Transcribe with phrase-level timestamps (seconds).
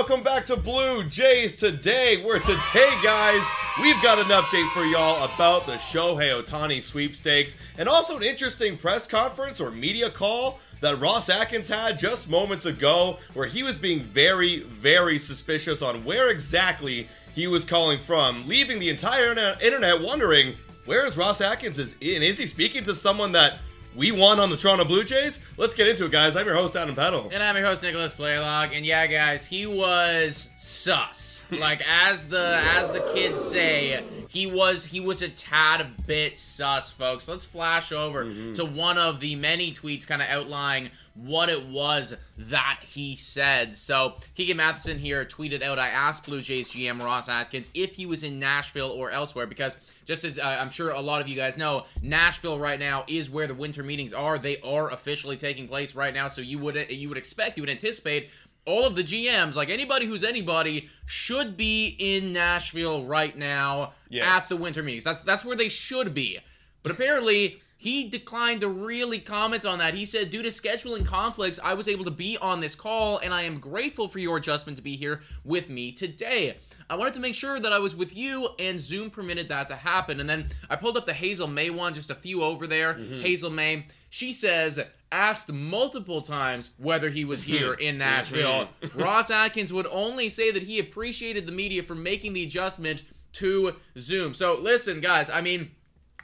[0.00, 2.24] welcome back to Blue Jays today.
[2.24, 3.42] Where today, guys,
[3.82, 8.78] we've got an update for y'all about the Shohei Ohtani sweepstakes and also an interesting
[8.78, 13.76] press conference or media call that Ross Atkins had just moments ago, where he was
[13.76, 20.00] being very, very suspicious on where exactly he was calling from, leaving the entire internet
[20.00, 20.54] wondering
[20.86, 21.78] where is Ross Atkins?
[21.78, 23.58] Is and is he speaking to someone that
[23.94, 25.40] we won on the Toronto Blue Jays?
[25.56, 26.36] Let's get into it, guys.
[26.36, 27.28] I'm your host, Adam Peddle.
[27.32, 28.76] And I'm your host, Nicholas Paleolog.
[28.76, 31.42] And yeah, guys, he was sus.
[31.50, 36.90] like as the as the kids say, he was he was a tad bit sus,
[36.90, 37.26] folks.
[37.26, 38.52] Let's flash over mm-hmm.
[38.52, 40.92] to one of the many tweets kind of outlining
[41.24, 43.76] what it was that he said.
[43.76, 48.06] So Keegan Matheson here tweeted out, I asked Blue Jays GM Ross Atkins if he
[48.06, 51.36] was in Nashville or elsewhere because just as uh, I'm sure a lot of you
[51.36, 54.38] guys know, Nashville right now is where the winter meetings are.
[54.38, 56.28] They are officially taking place right now.
[56.28, 58.30] So you would you would expect, you would anticipate
[58.66, 64.24] all of the GMs, like anybody who's anybody, should be in Nashville right now yes.
[64.44, 65.04] at the winter meetings.
[65.04, 66.38] That's that's where they should be.
[66.82, 69.94] But apparently he declined to really comment on that.
[69.94, 73.32] He said, due to scheduling conflicts, I was able to be on this call, and
[73.32, 76.58] I am grateful for your adjustment to be here with me today.
[76.90, 79.76] I wanted to make sure that I was with you, and Zoom permitted that to
[79.76, 80.20] happen.
[80.20, 82.92] And then I pulled up the Hazel Mae one, just a few over there.
[82.92, 83.22] Mm-hmm.
[83.22, 84.78] Hazel Mae, she says,
[85.10, 88.68] asked multiple times whether he was here in Nashville.
[88.94, 93.76] Ross Atkins would only say that he appreciated the media for making the adjustment to
[93.98, 94.34] Zoom.
[94.34, 95.70] So listen, guys, I mean,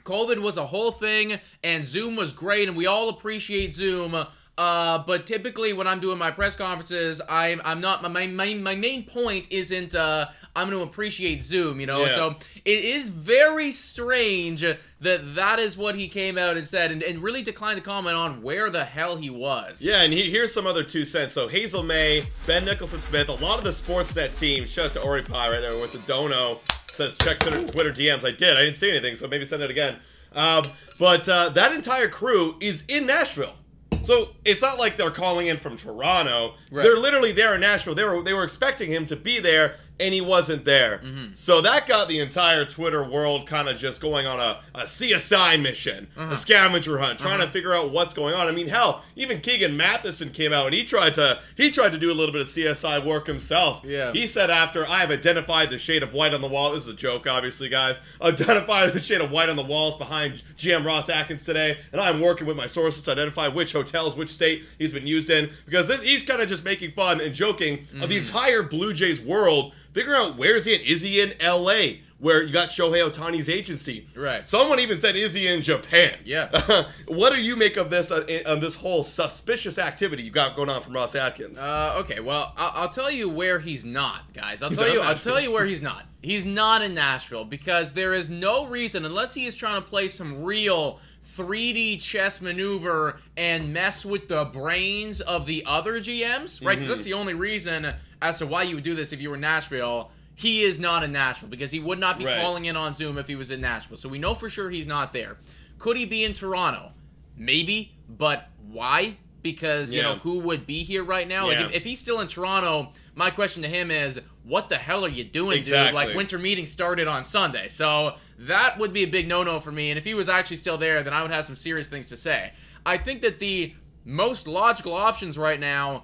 [0.07, 4.25] COVID was a whole thing, and Zoom was great, and we all appreciate Zoom.
[4.57, 8.75] Uh, but typically when I'm doing my press conferences, I'm I'm not my my, my
[8.75, 12.05] main point isn't uh, I'm going to appreciate Zoom, you know.
[12.05, 12.15] Yeah.
[12.15, 12.35] So
[12.65, 17.21] it is very strange that that is what he came out and said, and, and
[17.21, 19.79] really declined to comment on where the hell he was.
[19.79, 21.33] Yeah, and he, here's some other two cents.
[21.33, 24.65] So Hazel Mae, Ben Nicholson Smith, a lot of the Sportsnet team.
[24.65, 26.61] Shout out to Ori Pie right there with the dono
[26.97, 28.25] says check Twitter, Twitter DMs.
[28.25, 28.57] I did.
[28.57, 29.97] I didn't see anything, so maybe send it again.
[30.33, 30.65] Um,
[30.99, 33.53] but uh, that entire crew is in Nashville.
[34.01, 36.55] So it's not like they're calling in from Toronto.
[36.71, 36.83] Right.
[36.83, 37.95] They're literally there in Nashville.
[37.95, 40.99] They were they were expecting him to be there, and he wasn't there.
[40.99, 41.33] Mm-hmm.
[41.33, 45.61] So that got the entire Twitter world kind of just going on a, a CSI
[45.61, 46.33] mission, uh-huh.
[46.33, 47.45] a scavenger hunt, trying uh-huh.
[47.45, 48.47] to figure out what's going on.
[48.47, 51.97] I mean, hell, even Keegan Matheson came out and he tried to he tried to
[51.97, 53.81] do a little bit of CSI work himself.
[53.83, 54.11] Yeah.
[54.11, 56.71] He said after I have identified the shade of white on the wall.
[56.71, 57.99] This is a joke, obviously, guys.
[58.21, 62.21] Identify the shade of white on the walls behind GM Ross Atkins today, and I'm
[62.21, 65.87] working with my sources to identify which hotels, which state he's been used in because
[65.87, 68.03] this he's kind of just making fun and joking mm-hmm.
[68.03, 68.25] of the mm-hmm.
[68.25, 70.81] entire Blue Jays world Figure out where is he in?
[70.81, 72.01] Is he in L.A.?
[72.19, 74.07] Where you got Shohei Ohtani's agency?
[74.15, 74.47] Right.
[74.47, 76.89] Someone even said, "Is he in Japan?" Yeah.
[77.07, 78.09] what do you make of this?
[78.09, 81.59] Uh, of this whole suspicious activity you got going on from Ross Atkins?
[81.59, 82.19] Uh, okay.
[82.19, 84.63] Well, I'll, I'll, tell you where he's not, guys.
[84.63, 84.99] I'll he's tell you.
[84.99, 86.05] I'll tell you where he's not.
[86.23, 90.07] He's not in Nashville because there is no reason, unless he is trying to play
[90.07, 90.99] some real
[91.37, 96.79] 3D chess maneuver and mess with the brains of the other GMs, right?
[96.79, 96.89] Mm-hmm.
[96.89, 99.41] That's the only reason as to why you would do this if you were in
[99.41, 100.11] Nashville.
[100.35, 102.41] He is not in Nashville because he would not be right.
[102.41, 103.97] calling in on Zoom if he was in Nashville.
[103.97, 105.37] So we know for sure he's not there.
[105.79, 106.91] Could he be in Toronto?
[107.35, 109.17] Maybe, but why?
[109.41, 110.09] Because you yeah.
[110.09, 111.49] know who would be here right now.
[111.49, 111.61] Yeah.
[111.61, 115.05] Like if, if, he's still in Toronto, my question to him is, what the hell
[115.05, 115.87] are you doing, exactly.
[115.87, 115.95] dude?
[115.95, 119.89] Like winter meeting started on Sunday, so that would be a big no-no for me.
[119.89, 122.17] And if he was actually still there, then I would have some serious things to
[122.17, 122.53] say.
[122.85, 123.73] I think that the
[124.05, 126.03] most logical options right now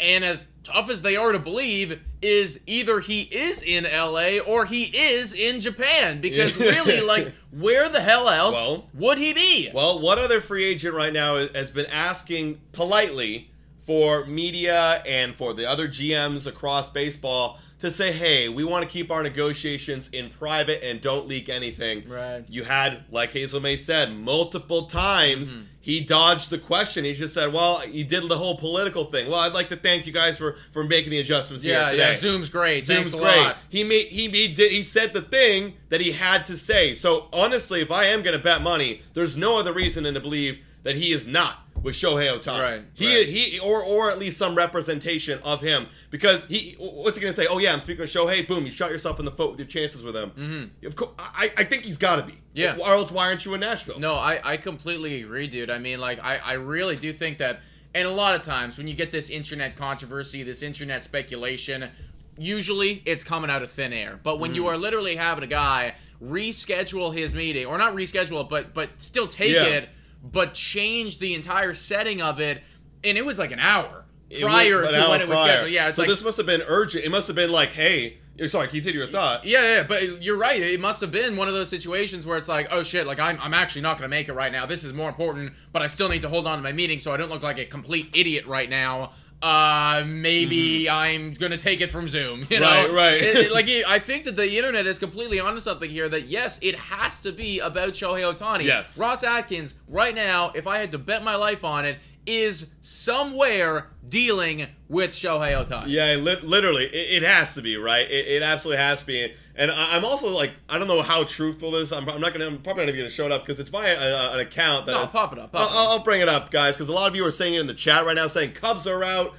[0.00, 4.64] and as tough as they are to believe, is either he is in LA or
[4.64, 6.20] he is in Japan.
[6.20, 9.70] Because really, like, where the hell else well, would he be?
[9.72, 13.50] Well, what other free agent right now has been asking politely
[13.82, 18.88] for media and for the other GMs across baseball to say, hey, we want to
[18.88, 22.08] keep our negotiations in private and don't leak anything.
[22.08, 22.42] Right.
[22.48, 25.64] You had, like Hazel Mae said, multiple times mm-hmm.
[25.80, 27.04] he dodged the question.
[27.04, 29.28] He just said, well, he did the whole political thing.
[29.28, 32.12] Well, I'd like to thank you guys for for making the adjustments yeah, here today.
[32.12, 32.84] Yeah, Zoom's great.
[32.86, 33.54] Zoom's great.
[33.68, 36.94] He made he he did he said the thing that he had to say.
[36.94, 40.20] So honestly, if I am going to bet money, there's no other reason than to
[40.20, 42.60] believe that he is not with Shohei Ohtani.
[42.60, 42.82] Right.
[42.94, 43.26] He right.
[43.26, 47.46] he or or at least some representation of him because he what's he gonna say?
[47.48, 48.46] Oh yeah, I'm speaking of Shohei.
[48.46, 50.30] Boom, you shot yourself in the foot with your chances with him.
[50.30, 50.86] Mm-hmm.
[50.86, 52.38] Of course, I, I think he's got to be.
[52.54, 52.76] Yeah.
[52.80, 53.98] Or else why aren't you in Nashville?
[53.98, 55.70] No, I I completely agree, dude.
[55.70, 57.60] I mean, like I I really do think that.
[57.94, 61.88] And a lot of times when you get this internet controversy, this internet speculation,
[62.36, 64.20] usually it's coming out of thin air.
[64.22, 64.56] But when mm.
[64.56, 69.26] you are literally having a guy reschedule his meeting, or not reschedule but but still
[69.26, 69.64] take yeah.
[69.64, 69.88] it
[70.32, 72.62] but changed the entire setting of it,
[73.04, 74.04] and it was like an hour.
[74.40, 75.50] Prior was- to hour when it was prior.
[75.52, 75.72] scheduled.
[75.72, 77.04] Yeah, so like this must have been urgent.
[77.04, 78.18] It must have been like, hey,
[78.48, 79.44] sorry, continue your thought.
[79.44, 80.60] Yeah, yeah, but you're right.
[80.60, 83.38] It must have been one of those situations where it's like, oh shit, like I'm,
[83.40, 84.66] I'm actually not going to make it right now.
[84.66, 87.12] This is more important, but I still need to hold on to my meeting so
[87.12, 89.12] I don't look like a complete idiot right now.
[89.42, 92.46] Uh, maybe I'm gonna take it from Zoom.
[92.50, 92.94] You know, Mm-hmm.
[92.94, 93.22] Right, right.
[93.22, 96.08] It- it- like I think that the internet is completely onto something here.
[96.08, 98.64] That yes, it has to be about Shohei Ohtani.
[98.64, 98.98] Yes.
[98.98, 103.88] Ross Atkins right now, if I had to bet my life on it, is somewhere
[104.08, 105.84] dealing with Shohei Ohtani.
[105.88, 108.08] Yeah, li- literally, it, it has to be right.
[108.10, 109.32] It, it absolutely has to be.
[109.54, 111.92] And I, I'm also like, I don't know how truthful this.
[111.92, 112.46] I'm, I'm not gonna.
[112.46, 114.92] I'm probably not even gonna show it up because it's via a, an account that.
[114.92, 115.52] No, is- pop it up.
[115.52, 115.78] Pop I'll.
[115.78, 117.66] I'll- I'll bring it up, guys, because a lot of you are saying it in
[117.66, 119.34] the chat right now, saying Cubs are out.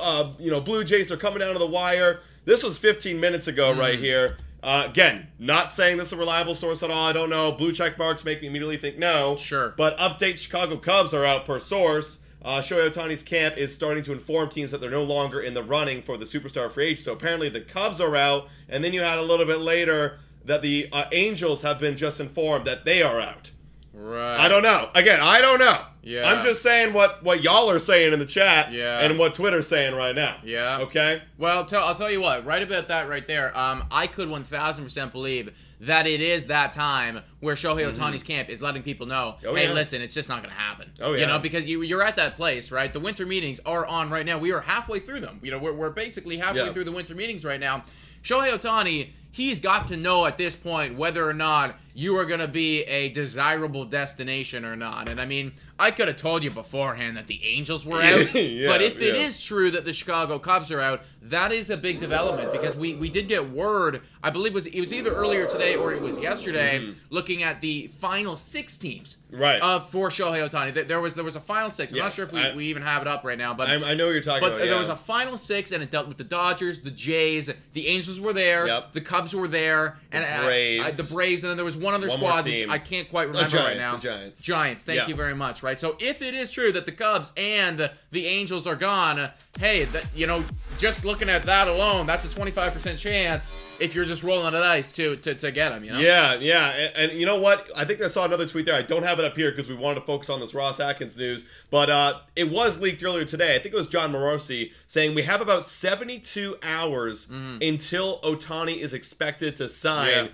[0.00, 2.20] Uh, you know, Blue Jays are coming down to the wire.
[2.44, 3.78] This was 15 minutes ago, Mm.
[3.78, 4.38] right here.
[4.62, 7.06] Uh, again, not saying this is a reliable source at all.
[7.06, 7.50] I don't know.
[7.52, 9.36] Blue check marks make me immediately think no.
[9.36, 9.74] Sure.
[9.76, 12.18] But update Chicago Cubs are out per source.
[12.42, 15.62] Uh, Shohei Ohtani's camp is starting to inform teams that they're no longer in the
[15.62, 17.04] running for the superstar free agent.
[17.04, 20.62] So apparently the Cubs are out, and then you had a little bit later that
[20.62, 23.50] the uh, Angels have been just informed that they are out.
[23.92, 24.36] Right.
[24.38, 24.90] I don't know.
[24.94, 25.80] Again, I don't know.
[26.02, 26.30] Yeah.
[26.30, 29.00] I'm just saying what what y'all are saying in the chat Yeah.
[29.00, 30.36] and what Twitter's saying right now.
[30.44, 30.78] Yeah.
[30.82, 31.22] Okay?
[31.38, 32.44] Well, tell, I'll tell you what.
[32.44, 33.56] Right about that, right there.
[33.58, 38.22] Um, I could one thousand percent believe that it is that time where Shohei Ohtani's
[38.22, 39.46] camp is letting people know, Mm-hmm.
[39.48, 39.72] Oh, hey, yeah.
[39.72, 40.90] listen, it's just not going to happen.
[41.00, 41.20] Oh, yeah.
[41.22, 42.92] You know, because you you're at that place, right?
[42.92, 44.38] The winter meetings are on right now.
[44.38, 45.38] We are halfway through them.
[45.42, 46.72] You know, we're, we're basically halfway Yeah.
[46.72, 47.84] through the winter meetings right now.
[48.22, 52.40] Shohei Ohtani, he's got to know at this point whether or not you are going
[52.40, 55.08] to be a desirable destination or not.
[55.08, 58.68] And I mean, I could have told you beforehand that the Angels were out, Yeah,
[58.68, 59.20] but if it yeah.
[59.22, 62.94] is true that the Chicago Cubs are out, that is a big development because we,
[62.94, 64.02] we did get word.
[64.22, 67.60] I believe it was it was either earlier today or it was yesterday, looking at
[67.60, 69.42] the final six teams Mm-hmm.
[69.42, 69.58] Right.
[69.60, 70.86] uh, for Shohei Ohtani.
[70.86, 71.92] There- was there was a final six.
[71.92, 73.74] I'm not sure if we, I- we even have it up right now, but I,
[73.90, 74.58] I know what you're talking but about.
[74.58, 74.78] there yeah.
[74.78, 78.32] was a final six, and it dealt with the Dodgers, the Jays, the Angels were
[78.32, 78.92] there, Yep.
[78.92, 80.96] the Cubs were there, and I- I- Braves.
[80.96, 82.68] the Braves, and then there was one other One squad which.
[82.68, 83.96] I can't quite remember right now.
[83.96, 84.40] the Giants.
[84.40, 84.84] Giants.
[84.84, 85.08] Thank Yeah.
[85.08, 85.60] you very much.
[85.64, 85.78] Right.
[85.78, 90.06] So if it is true that the Cubs and the Angels are gone, hey, that
[90.14, 90.44] you know,
[90.78, 94.94] just looking at that alone, that's a 25% chance if you're just rolling the dice
[94.96, 95.82] to to, to get them.
[95.82, 95.98] You know.
[95.98, 97.70] Yeah, yeah, and, and you know what?
[97.74, 98.74] I think I saw another tweet there.
[98.74, 101.16] I don't have it up here because we wanted to focus on this Ross Atkins
[101.16, 103.54] news, but uh, it was leaked earlier today.
[103.56, 108.92] I think it was Jon Morosi saying we have about 72 hours until Ohtani is
[108.92, 110.28] expected to sign, Yeah.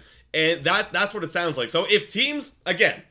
[0.56, 1.68] and that that's what it sounds like.
[1.68, 3.02] So if teams again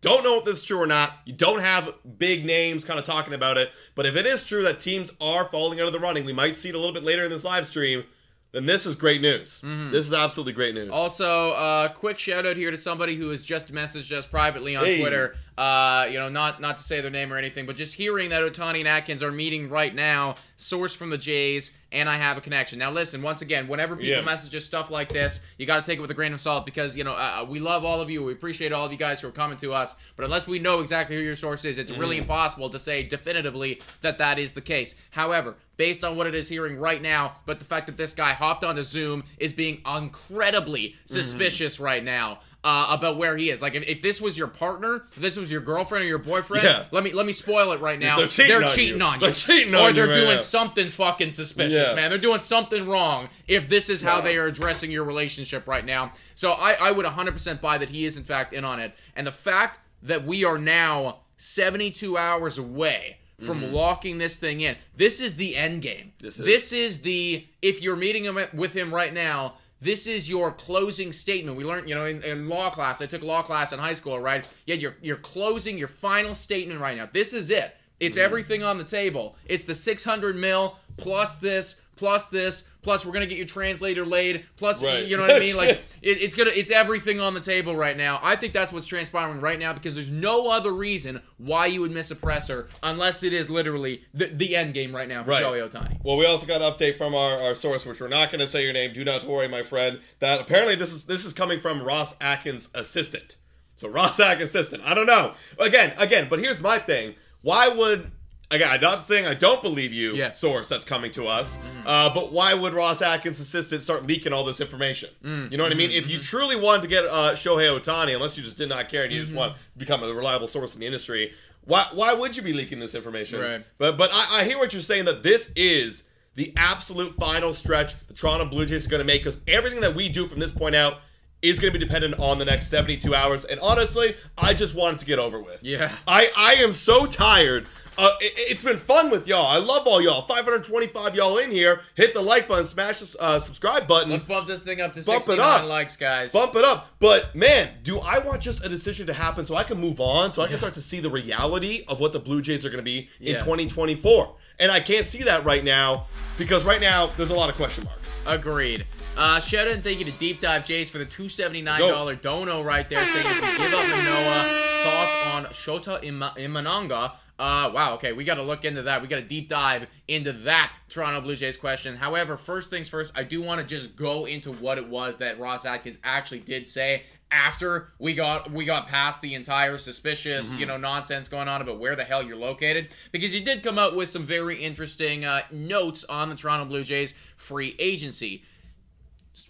[0.00, 1.12] don't know if this is true or not.
[1.24, 3.70] You don't have big names kind of talking about it.
[3.94, 6.56] But if it is true that teams are falling out of the running, we might
[6.56, 8.04] see it a little bit later in this live stream.
[8.52, 9.60] Then this is great news.
[9.62, 10.90] This is absolutely great news.
[10.90, 14.84] Also, uh, quick shout out here to somebody who has just messaged us privately on
[14.84, 15.00] Hey.
[15.00, 15.36] Twitter.
[15.56, 18.42] Uh, you know, not not to say their name or anything, but just hearing that
[18.42, 22.42] Ohtani and Atkins are meeting right now, source from the Jays, and I have a
[22.42, 22.78] connection.
[22.78, 24.20] Now, listen, once again, whenever people Yeah.
[24.20, 26.66] message us stuff like this, you got to take it with a grain of salt
[26.66, 29.22] because you know uh, we love all of you, we appreciate all of you guys
[29.22, 31.90] who are coming to us, but unless we know exactly who your source is, it's
[31.90, 34.94] really impossible to say definitively that that is the case.
[35.10, 38.32] However, based on what it is hearing right now, but the fact that this guy
[38.32, 42.40] hopped on the Zoom is being incredibly suspicious right now.
[42.66, 45.52] Uh, about where he is, like if, if this was your partner, if this was
[45.52, 46.86] your girlfriend or your boyfriend, Yeah.
[46.90, 48.16] let me let me spoil it right now.
[48.18, 49.00] They're cheating on you.
[49.04, 49.20] on you.
[49.20, 51.94] They're cheating or on they're you doing something fucking suspicious, Yeah.
[51.94, 52.10] man.
[52.10, 54.22] They're doing something wrong if this is how Yeah.
[54.22, 56.12] they are addressing your relationship right now.
[56.34, 59.24] So I, I would 100% buy that he is in fact in on it, and
[59.24, 64.76] the fact that we are now 72 hours away from locking this thing in.
[64.96, 66.14] This is the end game.
[66.18, 66.26] Mm-hmm.
[66.26, 66.44] This is.
[66.44, 69.54] This is the if you're meeting him with him right now.
[69.80, 71.56] This is your closing statement.
[71.56, 73.02] We learned, you know, in, in law class.
[73.02, 74.44] I took law class in high school, right?
[74.64, 77.08] Yeah, you're you're closing your final statement right now.
[77.12, 77.76] This is it.
[78.00, 78.24] It's Mm-hmm.
[78.24, 79.36] everything on the table.
[79.46, 84.44] It's the 600 mil plus this plus this plus we're gonna get your translator laid
[84.56, 85.04] plus Right.
[85.06, 85.56] you know what I mean?
[85.56, 85.70] Like
[86.02, 88.20] it, it's gonna it's everything on the table right now.
[88.22, 91.90] I think that's what's transpiring right now because there's no other reason why you would
[91.90, 95.42] miss a presser unless it is literally the, the end game right now for Right.
[95.42, 95.98] Shohei Ohtani.
[96.04, 98.46] Well, we also got an update from our, our source, which we're not going to
[98.46, 98.92] say your name.
[98.92, 99.98] Do not worry, my friend.
[100.20, 103.36] That apparently this is this is coming from Ross Atkins' assistant.
[103.76, 104.82] So Ross Atkins' assistant.
[104.84, 105.34] I don't know.
[105.58, 106.28] Again, again.
[106.30, 107.14] But here's my thing.
[107.42, 108.10] Why would
[108.50, 108.68] again?
[108.70, 110.30] I'm not saying I don't believe you, Yeah.
[110.30, 111.56] source that's coming to us.
[111.56, 111.82] Mm.
[111.86, 115.10] Uh, but why would Ross Atkins' assistant start leaking all this information?
[115.24, 115.50] Mm.
[115.50, 115.90] You know what I mean?
[115.90, 116.36] Mm-hmm, if you mm-hmm.
[116.36, 119.20] truly wanted to get uh, Shohei Ohtani, unless you just did not care and you
[119.20, 119.38] just mm-hmm.
[119.38, 121.32] want to become a reliable source in the industry.
[121.64, 123.40] Why, why would you be leaking this information?
[123.40, 123.64] Right.
[123.78, 126.04] But but I, I hear what you're saying that this is
[126.36, 129.94] the absolute final stretch the Toronto Blue Jays are going to make because everything that
[129.94, 131.00] we do from this point out
[131.42, 133.44] is going to be dependent on the next 72 hours.
[133.44, 135.62] And honestly, I just want it to get over with.
[135.62, 135.90] Yeah.
[136.06, 137.66] I, I am so tired.
[137.98, 139.46] Uh, it, has been fun with y'all.
[139.46, 140.22] I love all y'all.
[140.22, 141.80] 525 y'all in here.
[141.94, 144.10] Hit the like button, smash the uh, subscribe button.
[144.10, 145.66] Let's bump this thing up to Bump it 69 up.
[145.66, 146.32] likes, guys.
[146.32, 146.88] Bump it up.
[146.98, 150.32] But man, do I want just a decision to happen so I can move on,
[150.32, 152.78] so I can start to see the reality of what the Blue Jays are going
[152.78, 154.34] to be in 2024?
[154.58, 156.06] And I can't see that right now
[156.38, 158.10] because right now there's a lot of question marks.
[158.26, 158.86] Agreed.
[159.16, 162.88] Uh, shout out and thank you to Deep Dive Jays for the $279 dono right
[162.88, 167.12] there saying if we give up Manoah, thoughts on Shota Ima- Imanaga.
[167.38, 169.02] Uh, wow, okay, we got to look into that.
[169.02, 171.94] We got to deep dive into that Toronto Blue Jays question.
[171.94, 175.38] However, first things first, I do want to just go into what it was that
[175.38, 180.64] Ross Atkins actually did say after we got we got past the entire suspicious you
[180.64, 183.96] know nonsense going on about where the hell you're located because he did come out
[183.96, 188.44] with some very interesting uh, notes on the Toronto Blue Jays free agency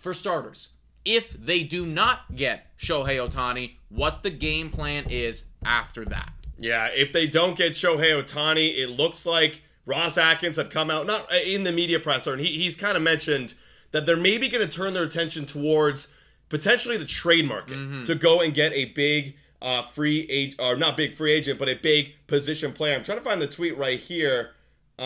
[0.00, 0.70] for starters,
[1.04, 6.32] if they do not get Shohei Ohtani, what the game plan is after that.
[6.58, 11.06] Yeah, if they don't get Shohei Ohtani, it looks like Ross Atkins have come out,
[11.06, 13.54] not uh, in the media presser, and he, he's kind of mentioned
[13.92, 16.08] that they're maybe going to turn their attention towards
[16.48, 20.96] potentially the trade market to go and get a big uh, free agent, or not
[20.96, 22.94] big free agent, but a big position player.
[22.96, 24.50] I'm trying to find the tweet right here.
[24.98, 25.02] Uh,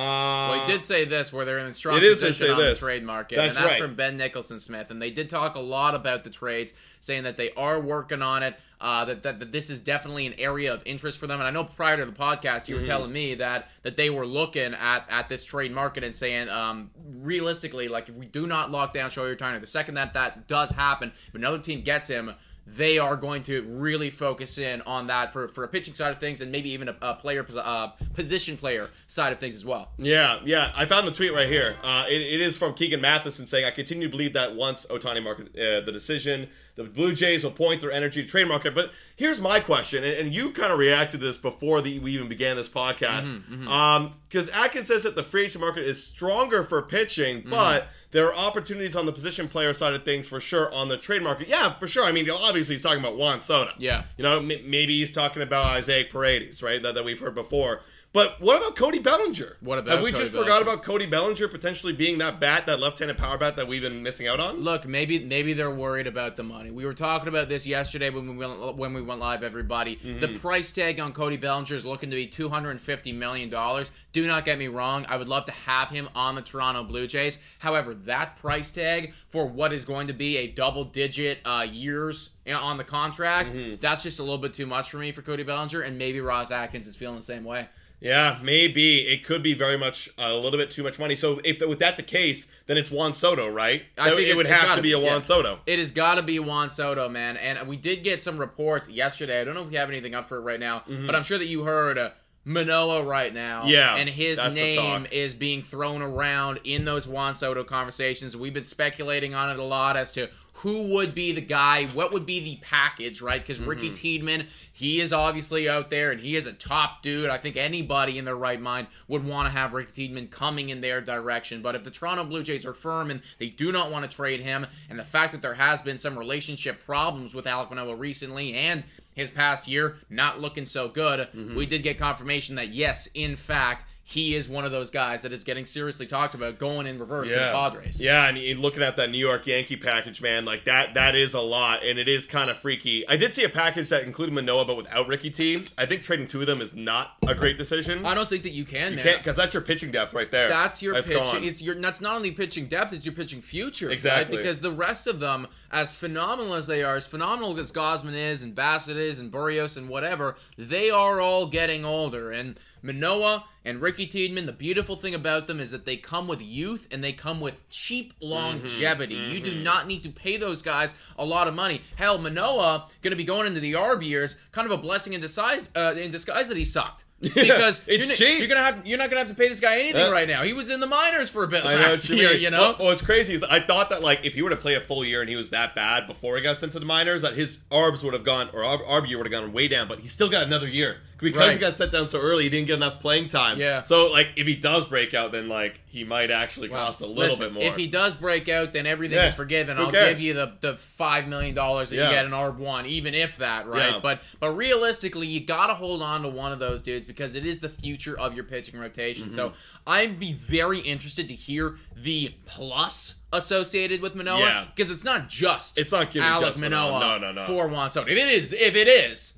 [0.55, 2.59] Well, he did say this, where they're in a strong It is to position on
[2.59, 2.79] this.
[2.79, 3.83] the trade market, That's and that's right.
[3.83, 4.91] from Ben Nicholson Smith.
[4.91, 8.43] And they did talk a lot about the trades, saying that they are working on
[8.43, 8.57] it.
[8.81, 11.39] Uh, that, that that this is definitely an area of interest for them.
[11.39, 12.89] And I know prior to the podcast, you were Mm-hmm.
[12.89, 16.91] telling me that that they were looking at at this trade market and saying, um,
[17.21, 20.71] realistically, like if we do not lock down Shohei Ohtani, the second that that does
[20.71, 22.33] happen, if another team gets him.
[22.67, 26.21] They are going to really focus in on that for, for a pitching side of
[26.21, 29.91] things and maybe even a, a player uh, position player side of things as well.
[29.99, 30.71] Yeah, yeah.
[30.77, 31.77] I found the tweet right here.
[31.83, 35.21] Uh, it, it is from Keegan Matheson saying, I continue to believe that once Ohtani
[35.21, 36.49] market uh, the decision,
[36.85, 38.75] the Blue Jays will point their energy to trade market.
[38.75, 42.13] But here's my question, and, and you kind of reacted to this before the, we
[42.15, 43.25] even began this podcast.
[43.25, 47.51] Mm-hmm, Um, Because Atkins says that the free agent market is stronger for pitching, Mm-hmm.
[47.51, 50.97] but there are opportunities on the position player side of things for sure on the
[50.97, 51.47] trade market.
[51.49, 52.05] Yeah, for sure.
[52.05, 53.71] I mean, obviously he's talking about Juan Soto.
[53.79, 54.03] Yeah.
[54.17, 56.83] You know, m- maybe he's talking about Isaiah Paredes, right?
[56.83, 57.83] That, that we've heard before.
[58.13, 59.57] But what about Cody Bellinger?
[59.61, 62.81] What about Have we Cody just forgot about Cody Bellinger potentially being that bat, that
[62.81, 64.57] left-handed power bat that we've been missing out on?
[64.65, 66.73] Look, maybe maybe they're worried about the money.
[66.73, 69.45] We were talking about this yesterday when we went when we went live.
[69.45, 70.39] Everybody, the Mm-hmm.
[70.39, 73.93] price tag on Cody Bellinger is looking to be two hundred and fifty million dollars.
[74.13, 75.07] Do not get me wrong.
[75.09, 77.39] I would love to have him on the Toronto Blue Jays.
[77.61, 82.77] However, that price tag for what is going to be a double-digit uh, years on
[82.77, 83.77] the contract, Mm-hmm.
[83.81, 85.83] that's just a little bit too much for me for Cody Bellinger.
[85.83, 87.69] And maybe Ross Atkins is feeling the same way.
[88.01, 91.15] Yeah, maybe it could be very much a little bit too much money.
[91.15, 93.83] So if with that the case, then it's Juan Soto, right?
[93.99, 95.21] I think it would have gotta be a Juan yeah.
[95.21, 95.61] Soto.
[95.67, 97.37] It has got to be Juan Soto, man.
[97.37, 99.41] And we did get some reports yesterday.
[99.41, 101.39] I don't know if you have anything up for it right now, but I'm sure
[101.39, 102.11] that you heard uh,
[102.45, 103.67] Manoah right now.
[103.67, 108.37] Yeah, And his name is being thrown around in those Juan Soto conversations.
[108.37, 112.13] We've been speculating on it a lot as to who would be the guy, what
[112.13, 113.41] would be the package, right?
[113.41, 113.95] Because Ricky Mm-hmm.
[113.95, 117.31] Tiedemann, he is obviously out there and he is a top dude.
[117.31, 120.83] I think anybody in their right mind would want to have Ricky Tiedemann coming in
[120.83, 121.63] their direction.
[121.63, 124.41] But if the Toronto Blue Jays are firm and they do not want to trade
[124.41, 128.53] him, and the fact that there has been some relationship problems with Alek Manoah recently
[128.55, 128.85] and
[129.21, 131.55] his past year not looking so good, Mm-hmm.
[131.57, 135.33] we did get confirmation that yes, in fact, he is one of those guys that
[135.33, 138.01] is getting seriously talked about going in reverse to the Padres.
[138.01, 141.33] Yeah, and you- looking at that New York Yankee package, man, like that that is
[141.33, 143.07] a lot, and it is kind of freaky.
[143.09, 145.65] I did see a package that included Manoah, but without Ricky T.
[145.79, 148.05] I think trading two of them is not a great decision.
[148.05, 149.19] I don't think that you can, you man.
[149.19, 150.49] because that's your pitching depth right there.
[150.49, 151.25] That's your That's pitching.
[151.25, 151.45] gone.
[151.45, 151.77] It's your.
[151.77, 153.87] That's not only pitching depth; it's your pitching future.
[153.87, 153.95] right?
[153.95, 154.37] Exactly.
[154.39, 158.43] Because the rest of them, as phenomenal as they are, as phenomenal as Gausman is,
[158.43, 162.33] and Bassitt is, and Berrios, and whatever, they are all getting older.
[162.33, 166.41] And Manoah and Ricky Tiedemann, the beautiful thing about them is that they come with
[166.41, 169.15] youth and they come with cheap longevity.
[169.15, 171.83] You do not need to pay those guys a lot of money.
[171.97, 175.21] Hell, Manoah going to be going into the ARB years, kind of a blessing in
[175.21, 175.71] disguise.
[175.77, 177.05] Uh, in disguise that he sucked.
[177.35, 178.39] Because it's you're, cheap.
[178.39, 180.43] You're gonna have you're not gonna have to pay this guy anything Uh, right now.
[180.43, 182.41] He was in the minors for a bit I know last what year, mean.
[182.41, 182.77] you know.
[182.79, 185.05] Well, what's crazy is I thought that like if he were to play a full
[185.05, 187.59] year and he was that bad before he got sent to the minors, that his
[187.71, 189.87] ARBs would have gone or ARB, ARB year would have gone way down.
[189.87, 191.53] But he's still got another year because Right.
[191.53, 193.59] he got set down so early, he didn't get enough playing time.
[193.59, 193.83] Yeah.
[193.83, 197.07] So like, if he does break out, then like he might actually Well, cost a
[197.07, 197.63] little listen, bit more.
[197.63, 199.77] If he does break out, then everything Yeah, is forgiven.
[199.77, 200.11] who I'll cares?
[200.11, 202.09] give you the, the five million dollars that Yeah.
[202.09, 203.93] you get in ARB one, even if that, right?
[203.95, 204.01] Yeah.
[204.03, 207.59] But but realistically, you gotta hold on to one of those dudes because it is
[207.59, 209.27] the future of your pitching rotation.
[209.27, 209.35] Mm-hmm.
[209.37, 209.53] So
[209.87, 214.65] I'd be very interested to hear the plus associated with Manoah Yeah.
[214.75, 217.19] because it's not just It's not Alek just Manoah, Manoah.
[217.21, 217.47] No, no, no.
[217.47, 218.11] for Juan Soto.
[218.11, 219.35] If it is, if it is,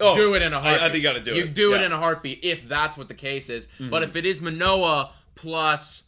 [0.00, 0.82] oh, do it in a heartbeat.
[0.82, 1.54] I, think you got to do you it.
[1.54, 1.76] do it Yeah.
[1.78, 1.84] Mm-hmm.
[1.86, 3.68] in a heartbeat if that's what the case is.
[3.78, 6.04] But if it is Manoah plus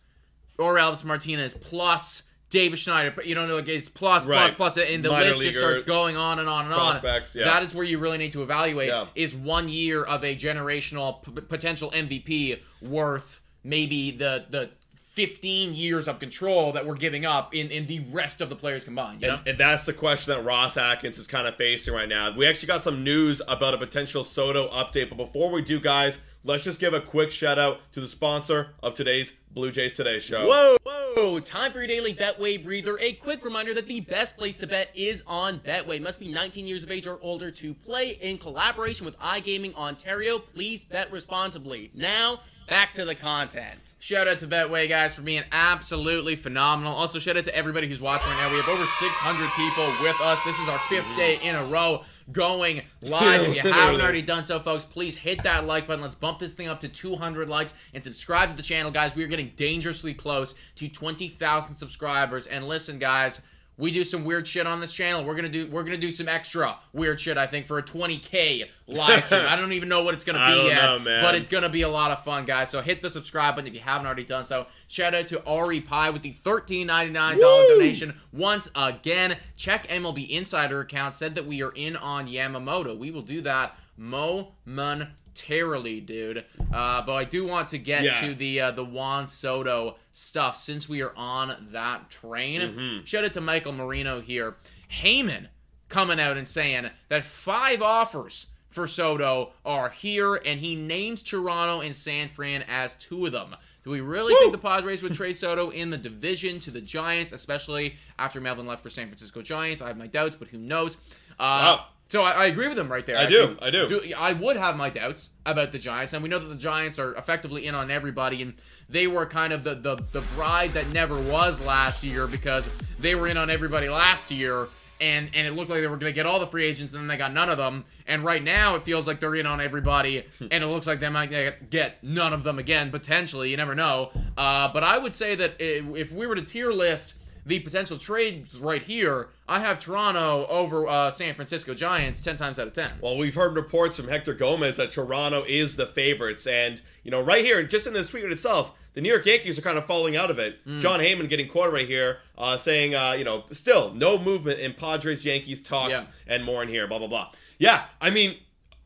[0.58, 4.54] or Elvis Martinez plus Davis Schneider, but you don't know like it's plus Right.
[4.56, 7.00] plus plus, and the Minor list just starts going on and on and on.
[7.34, 7.44] yeah.
[7.44, 9.06] That is where you really need to evaluate: Yeah.
[9.14, 14.70] is one year of a generational p- potential MVP worth maybe the the
[15.10, 18.84] 15 years of control that we're giving up in, in the rest of the players
[18.84, 19.20] combined.
[19.20, 19.34] You know?
[19.38, 22.34] And, and that's the question that Ross Atkins is kind of facing right now.
[22.34, 26.20] We actually got some news about a potential Soto update, but before we do, guys,
[26.44, 30.20] let's just give a quick shout out to the sponsor of today's Blue Jays Today
[30.20, 30.46] show.
[30.46, 31.40] Whoa, whoa!
[31.40, 32.96] Time for your daily Betway breather.
[33.00, 36.00] A quick reminder that the best place to bet is on Betway.
[36.00, 40.38] Must be 19 years of age or older to play in collaboration with iGaming Ontario.
[40.38, 41.90] Please bet responsibly.
[41.94, 43.94] Now, back to the content.
[43.98, 46.94] Shout out to Betway, guys, for being absolutely phenomenal.
[46.94, 48.50] Also, shout out to everybody who's watching right now.
[48.50, 50.38] We have over 600 people with us.
[50.44, 53.42] This is our fifth day in a row going live.
[53.42, 56.02] If you haven't already done so, folks, please hit that like button.
[56.02, 59.14] Let's bump this thing up to 200 likes and subscribe to the channel, guys.
[59.14, 62.46] We are getting dangerously close to 20,000 subscribers.
[62.46, 63.40] And listen, guys,
[63.80, 65.24] we do some weird shit on this channel.
[65.24, 67.38] We're gonna do we're gonna do some extra weird shit.
[67.38, 69.46] I think for a 20k live stream.
[69.48, 71.88] I don't even know what it's gonna be yet, know, but it's gonna be a
[71.88, 72.68] lot of fun, guys.
[72.68, 74.66] So hit the subscribe button if you haven't already done so.
[74.88, 79.38] Shout out to Ari Pie with the $13.99 donation once again.
[79.56, 82.96] Check MLB Insider account said that we are in on Yamamoto.
[82.98, 85.14] We will do that Mo momentarily,
[85.46, 86.44] dude.
[86.72, 88.20] Uh, but I do want to get Yeah.
[88.26, 92.60] to the uh, the Juan Soto stuff since we are on that train.
[92.60, 93.06] Mhm.
[93.06, 94.56] Shout out to Michael Marino here.
[95.02, 95.48] Heyman
[95.88, 101.80] coming out and saying that five offers for Soto are here, and he names Toronto
[101.80, 103.56] and San Fran as two of them.
[103.82, 107.32] Do we really think the Padres would trade Soto in the division to the Giants,
[107.32, 109.80] especially after Melvin left for San Francisco Giants?
[109.82, 110.98] I have my doubts, but who knows?
[111.38, 111.86] Uh, Wow.
[112.10, 113.16] So I, I agree with him right there.
[113.16, 113.86] I do, I do.
[114.18, 117.14] I would have my doubts about the Giants, and we know that the Giants are
[117.14, 118.54] effectively in on everybody, and
[118.88, 122.68] they were kind of the the, the bride that never was last year because
[122.98, 124.66] they were in on everybody last year,
[125.00, 127.00] and and it looked like they were going to get all the free agents, and
[127.00, 127.84] then they got none of them.
[128.08, 131.08] And right now, it feels like they're in on everybody, and it looks like they
[131.10, 133.50] might get- get none of them again potentially.
[133.52, 134.10] You never know.
[134.36, 137.14] Uh, but I would say that if we were to tier list
[137.50, 142.58] the potential trades right here, I have Toronto over uh, San Francisco Giants ten times
[142.58, 142.92] out of ten.
[143.02, 147.20] Well, we've heard reports from Hector Gomez that Toronto is the favorites, and you know,
[147.20, 150.16] right here, just in this tweet itself, the New York Yankees are kind of falling
[150.16, 150.64] out of it.
[150.66, 150.80] Mm.
[150.80, 154.72] Jon Heyman getting quoted right here, uh, saying, uh, you know, still no movement in
[154.74, 156.04] Padres Yankees talks Yeah.
[156.26, 157.30] and more in here, blah blah blah.
[157.58, 158.36] Yeah, I mean,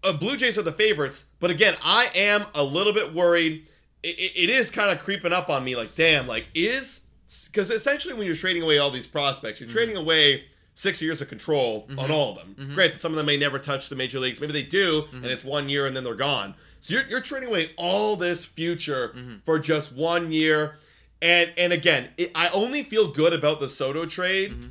[0.03, 3.66] uh, Blue Jays are the favorites, but again, I am a little bit worried.
[4.03, 7.00] It, it- it is kind of creeping up on me, like, damn, like, is
[7.47, 9.68] because essentially when you're trading away all these prospects, Mm-hmm.
[9.68, 10.44] you're trading away
[10.75, 12.73] six years of control on all of them.
[12.75, 14.40] Granted, some of them may never touch the major leagues.
[14.40, 15.16] Maybe they do, Mm-hmm.
[15.16, 16.55] and it's one year and then they're gone.
[16.81, 19.35] So you're, you're trading away all this future Mm-hmm.
[19.44, 20.77] for just one year.
[21.23, 24.66] And and again, it, I only feel good about the Soto trade Mm-hmm.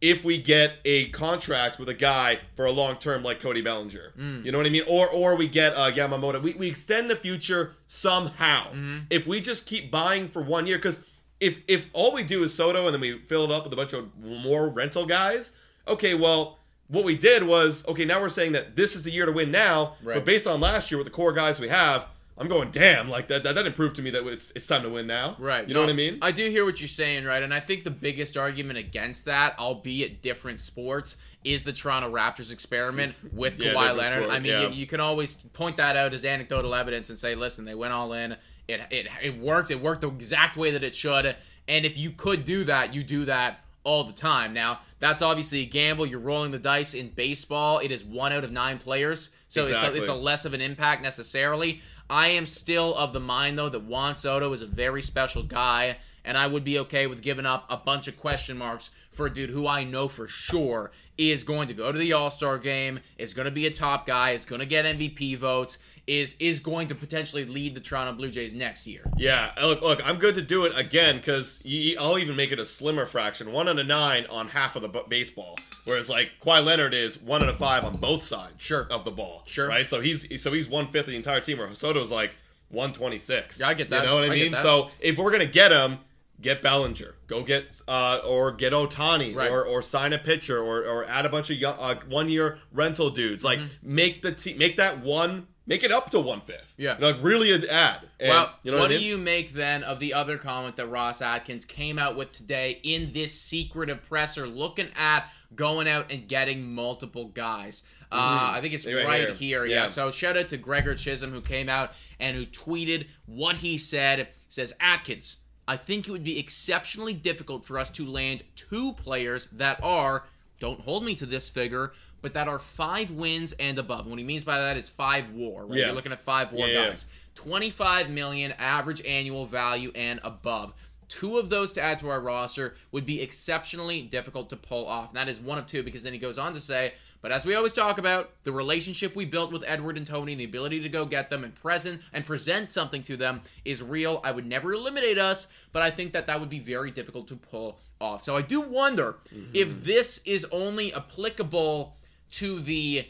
[0.00, 4.12] if we get a contract with a guy for a long term like Cody Bellinger.
[4.16, 4.44] Mm.
[4.44, 4.84] You know what I mean?
[4.88, 6.40] Or or we get uh, Yamamoto.
[6.40, 8.68] We, we extend the future somehow.
[8.68, 8.98] Mm-hmm.
[9.10, 11.00] If we just keep buying for one year, because
[11.40, 13.76] if if all we do is Soto and then we fill it up with a
[13.76, 15.52] bunch of more rental guys,
[15.86, 18.04] okay, well, what we did was okay.
[18.04, 20.14] Now we're saying that this is the year to win now, Right.
[20.14, 22.06] but based on last year with the core guys we have.
[22.40, 24.84] I'm going, damn, like that, that, that didn't prove to me that it's, it's time
[24.84, 25.34] to win now.
[25.40, 25.66] Right.
[25.66, 26.18] You know No, what I mean?
[26.22, 27.42] I do hear what you're saying, right?
[27.42, 32.52] And I think the biggest argument against that, albeit different sports, is the Toronto Raptors
[32.52, 34.22] experiment with Yeah, Kawhi Leonard.
[34.22, 34.68] sport, I mean, yeah.
[34.68, 37.92] you, you can always point that out as anecdotal evidence and say, listen, they went
[37.92, 38.36] all in.
[38.68, 39.70] It, it, it worked.
[39.70, 41.34] It worked the exact way that it should.
[41.66, 44.52] And if you could do that, you do that all the time.
[44.52, 46.06] Now, that's obviously a gamble.
[46.06, 47.78] You're rolling the dice in baseball.
[47.78, 49.30] It is one out of nine players.
[49.48, 51.80] So it's, a, it's a less of an impact necessarily.
[52.10, 55.98] I am still of the mind though that Juan Soto is a very special guy,
[56.28, 59.32] and I would be okay with giving up a bunch of question marks for a
[59.32, 63.00] dude who I know for sure is going to go to the All Star game,
[63.16, 66.60] is going to be a top guy, is going to get MVP votes, is is
[66.60, 69.02] going to potentially lead the Toronto Blue Jays next year.
[69.16, 71.58] Yeah, look, look, I'm good to do it again because
[71.98, 74.88] I'll even make it a slimmer fraction, one out of nine on half of the
[74.88, 78.86] b- baseball, whereas like Kawhi Leonard is one out of five on both sides Sure.
[78.90, 79.42] of the ball.
[79.46, 79.66] Sure.
[79.66, 79.88] right?
[79.88, 81.58] So he's so he's one fifth of the entire team.
[81.58, 82.32] Where Soto's like
[82.70, 83.60] 126.
[83.60, 84.02] Yeah, I get that.
[84.02, 84.54] You know what I, I mean?
[84.54, 85.98] So if we're gonna get him.
[86.40, 89.50] Get Bellinger, go get uh, or get Ohtani, Right.
[89.50, 92.58] or or sign a pitcher, or or add a bunch of young, uh, one year
[92.72, 93.42] rental dudes.
[93.42, 93.68] Like Mm-hmm.
[93.82, 96.74] make the team, make that one, make it up to one fifth.
[96.76, 96.96] Yeah.
[97.00, 98.02] like really an add.
[98.20, 100.76] And, well, you know what what, I do you make then of the other comment
[100.76, 106.12] that Ross Atkins came out with today in this secretive presser, looking at going out
[106.12, 107.82] and getting multiple guys?
[108.12, 109.34] Uh, I think it's Right right, here.
[109.34, 109.64] here.
[109.66, 109.74] Yeah.
[109.74, 109.86] Yeah.
[109.88, 114.18] So shout out to Gregor Chisholm who came out and who tweeted what he said.
[114.20, 115.38] He says Atkins.
[115.68, 120.24] I think it would be exceptionally difficult for us to land two players that are,
[120.58, 124.00] don't hold me to this figure, but that are five wins and above.
[124.00, 125.78] And what he means by that is five war, right?
[125.78, 125.86] Yeah.
[125.86, 126.88] You're looking at five war Yeah, yeah.
[126.88, 127.04] guys.
[127.34, 130.72] 25 million average annual value and above.
[131.08, 135.08] Two of those to add to our roster would be exceptionally difficult to pull off.
[135.08, 137.44] And that is one of two because then he goes on to say, but as
[137.44, 140.80] we always talk about, the relationship we built with Edward and Tony and the ability
[140.80, 144.20] to go get them and present and present something to them is real.
[144.24, 147.36] I would never eliminate us, but I think that that would be very difficult to
[147.36, 148.22] pull off.
[148.22, 149.16] So I do wonder
[149.52, 151.96] if this is only applicable
[152.32, 153.06] to the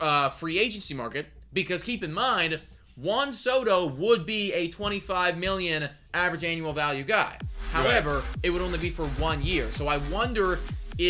[0.00, 2.60] uh, free agency market because keep in mind
[2.96, 7.38] Juan Soto would be a 25 million average annual value guy.
[7.72, 9.70] However, it would only be for one year.
[9.70, 10.58] So I wonder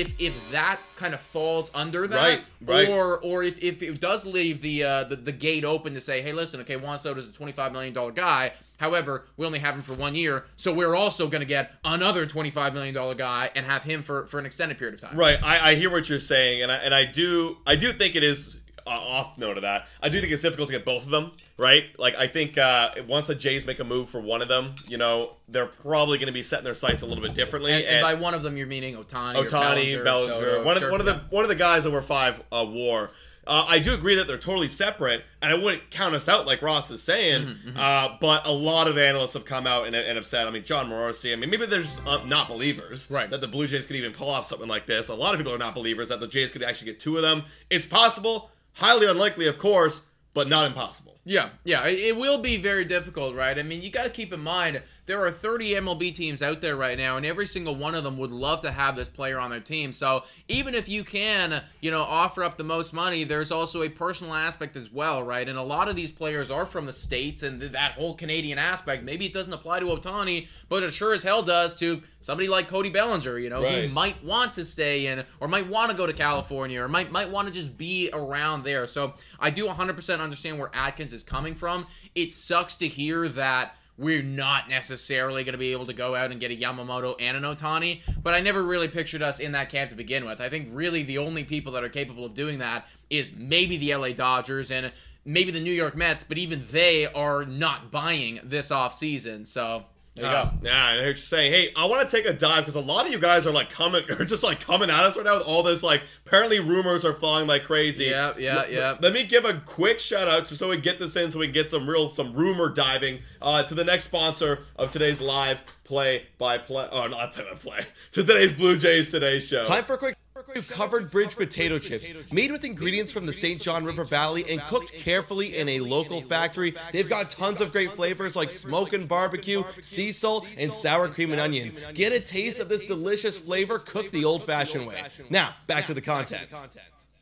[0.01, 2.89] if if that kind of falls under that, Right, right.
[2.89, 6.23] or or if, if it does leave the, uh, the the gate open to say,
[6.23, 8.53] hey, listen, okay, Juan Soto's a 25 million dollar guy.
[8.79, 12.27] However, we only have him for one year, so we're also going to get another
[12.27, 15.17] 25 million dollar guy and have him for for an extended period of time.
[15.17, 18.17] Right, I, I hear what you're saying, and I and I do I do think
[18.17, 19.87] it is uh, off note of that.
[20.03, 21.85] I do think it's difficult to get both of them right.
[21.99, 24.99] Like I think uh, once the Jays make a move for one of them, you
[24.99, 27.73] know they're probably going to be setting their sights a little bit differently.
[27.73, 30.77] And, and by one of them, you're meaning Ohtani, or Ohtani, Bellinger, Bellinger, Soto, one,
[30.83, 33.11] of, one of the one of the guys over five uh, war.
[33.45, 36.63] Uh, I do agree that they're totally separate, and I wouldn't count us out like
[36.63, 37.45] Ross is saying.
[37.47, 40.51] Mm-hmm, Uh, but a lot of analysts have come out and, and have said, I
[40.53, 41.33] mean, Jon Morosi.
[41.33, 43.29] I mean, maybe there's uh, not believers Right.
[43.31, 45.09] that the Blue Jays could even pull off something like this.
[45.09, 47.23] A lot of people are not believers that the Jays could actually get two of
[47.23, 47.43] them.
[47.69, 50.03] It's possible, highly unlikely, of course,
[50.35, 51.12] but not impossible.
[51.25, 53.57] Yeah, yeah, it will be very difficult, right?
[53.57, 56.77] I mean, you got to keep in mind there are 30 MLB teams out there
[56.77, 59.51] right now, and every single one of them would love to have this player on
[59.51, 59.93] their team.
[59.93, 63.89] So even if you can, you know, offer up the most money, there's also a
[63.89, 65.49] personal aspect as well, right?
[65.49, 68.59] And a lot of these players are from the states, and th- that whole Canadian
[68.59, 69.03] aspect.
[69.03, 72.69] Maybe it doesn't apply to Ohtani, but it sure as hell does to somebody like
[72.69, 73.83] Cody Bellinger, you know, Right.
[73.85, 77.11] who might want to stay in, or might want to go to California, or might
[77.11, 78.87] might want to just be around there.
[78.87, 81.87] So I do 100% understand where Atkins is coming from.
[82.15, 86.31] It sucks to hear that we're not necessarily going to be able to go out
[86.31, 89.69] and get a Yamamoto and an Ohtani, but I never really pictured us in that
[89.69, 90.41] camp to begin with.
[90.41, 93.95] I think really the only people that are capable of doing that is maybe the
[93.95, 94.93] LA Dodgers and
[95.25, 99.47] maybe the New York Mets, but even they are not buying this offseason.
[99.47, 100.51] So there you Uh, go.
[100.63, 101.53] Yeah, I hear what you're saying.
[101.53, 103.71] Hey, I want to take a dive because a lot of you guys are like
[103.71, 105.83] coming, are just like coming at us right now with all this.
[105.83, 108.05] Like, apparently rumors are flying like crazy.
[108.05, 108.97] Yeah, yeah, L- yeah.
[109.01, 111.47] Let me give a quick shout out just so we get this in, so we
[111.47, 115.63] can get some real, some rumor diving uh, to the next sponsor of today's live
[115.85, 116.87] play by play.
[116.93, 117.87] Oh, not play by play.
[118.13, 119.65] To today's Blue Jays Today show.
[119.65, 120.17] Time for a quick
[120.61, 122.11] covered bridge potato chips.
[122.33, 123.61] Made with ingredients from the St.
[123.61, 127.93] John River Valley and cooked carefully in a local factory, they've got tons of great
[127.93, 131.75] flavors like smoke and barbecue, sea salt, and sour cream and onion.
[131.95, 135.03] Get a taste of this delicious flavor cooked the old fashioned way.
[135.31, 136.49] Now, back to the content.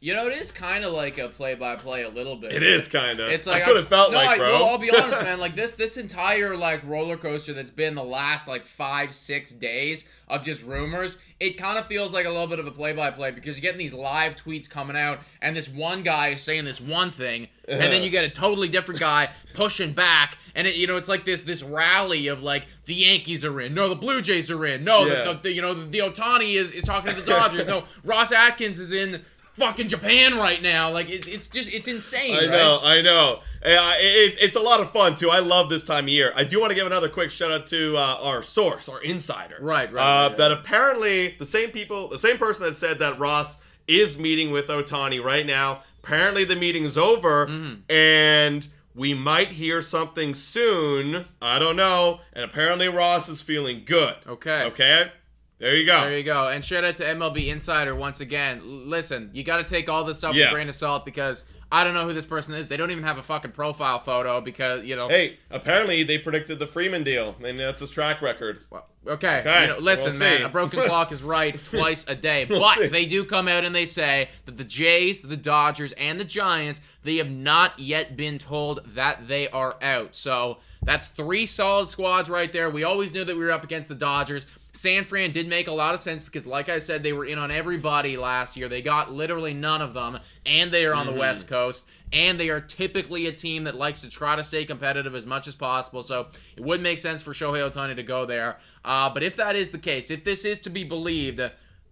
[0.02, 2.52] You know, it is kind of like a play-by-play a little bit.
[2.52, 3.28] it is kind of.
[3.28, 4.50] It's like that's what I- it felt no, like, I, bro.
[4.52, 5.38] Well, I'll be honest, man.
[5.38, 10.06] Like this, this entire like roller coaster that's been the last like five, six days
[10.26, 11.18] of just rumors.
[11.38, 13.92] It kind of feels like a little bit of a play-by-play because you're getting these
[13.92, 18.02] live tweets coming out, and this one guy is saying this one thing, and then
[18.02, 21.42] you get a totally different guy pushing back, and it, you know it's like this
[21.42, 25.04] this rally of like the Yankees are in, no, the Blue Jays are in, no,
[25.06, 25.24] Yeah.
[25.24, 27.84] the, the, the you know the, the Ohtani is is talking to the Dodgers, no,
[28.04, 29.22] Ross Atkins is in.
[29.60, 32.34] Fucking Japan right now, like it, it's just it's insane.
[32.34, 32.50] I right?
[32.50, 33.40] know, I know.
[33.62, 35.30] Uh, it, it's a lot of fun too.
[35.30, 36.32] I love this time of year.
[36.34, 39.58] I do want to give another quick shout out to uh, our source, our insider.
[39.60, 43.18] Right, right, Uh, right, That apparently the same people, the same person that said that
[43.18, 45.82] Ross is meeting with Ohtani right now.
[46.02, 47.92] Apparently the meeting's over, Mm-hmm.
[47.92, 51.26] and we might hear something soon.
[51.42, 52.20] I don't know.
[52.32, 54.16] And apparently Ross is feeling good.
[54.26, 54.64] Okay.
[54.64, 55.12] Okay?
[55.60, 56.00] There you go.
[56.00, 56.48] There you go.
[56.48, 58.62] And shout out to MLB Insider once again.
[58.64, 61.84] Listen, you got to take all this stuff with a grain of salt because I
[61.84, 62.66] don't know who this person is.
[62.66, 65.08] They don't even have a fucking profile photo because, you know.
[65.08, 68.64] Hey, apparently they predicted the Freeman deal, and that's his track record.
[68.70, 69.40] Well, okay.
[69.40, 72.46] Okay, You know, listen, we'll man, a broken clock is right twice a day.
[72.50, 72.86] We'll but see.
[72.88, 76.80] they do come out and they say that the Jays, the Dodgers, and the Giants,
[77.04, 80.16] they have not yet been told that they are out.
[80.16, 82.68] So that's three solid squads right there.
[82.68, 84.46] We always knew that we were up against the Dodgers.
[84.72, 87.38] San Fran did make a lot of sense because, like I said, they were in
[87.38, 88.68] on everybody last year.
[88.68, 91.14] They got literally none of them, and they are on Mm-hmm.
[91.14, 94.64] the West Coast, and they are typically a team that likes to try to stay
[94.64, 96.02] competitive as much as possible.
[96.02, 98.58] So it would make sense for Shohei Ohtani to go there.
[98.84, 101.40] Uh, but if that is the case, if this is to be believed,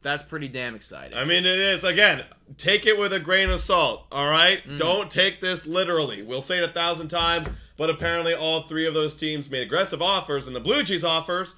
[0.00, 1.18] that's pretty damn exciting.
[1.18, 1.82] I mean, it is.
[1.82, 2.24] Again,
[2.56, 4.60] take it with a grain of salt, all right?
[4.64, 4.76] Mm-hmm.
[4.76, 6.22] Don't take this literally.
[6.22, 10.00] We'll say it a thousand times, but apparently all three of those teams made aggressive
[10.00, 11.56] offers, and the Blue Jays offers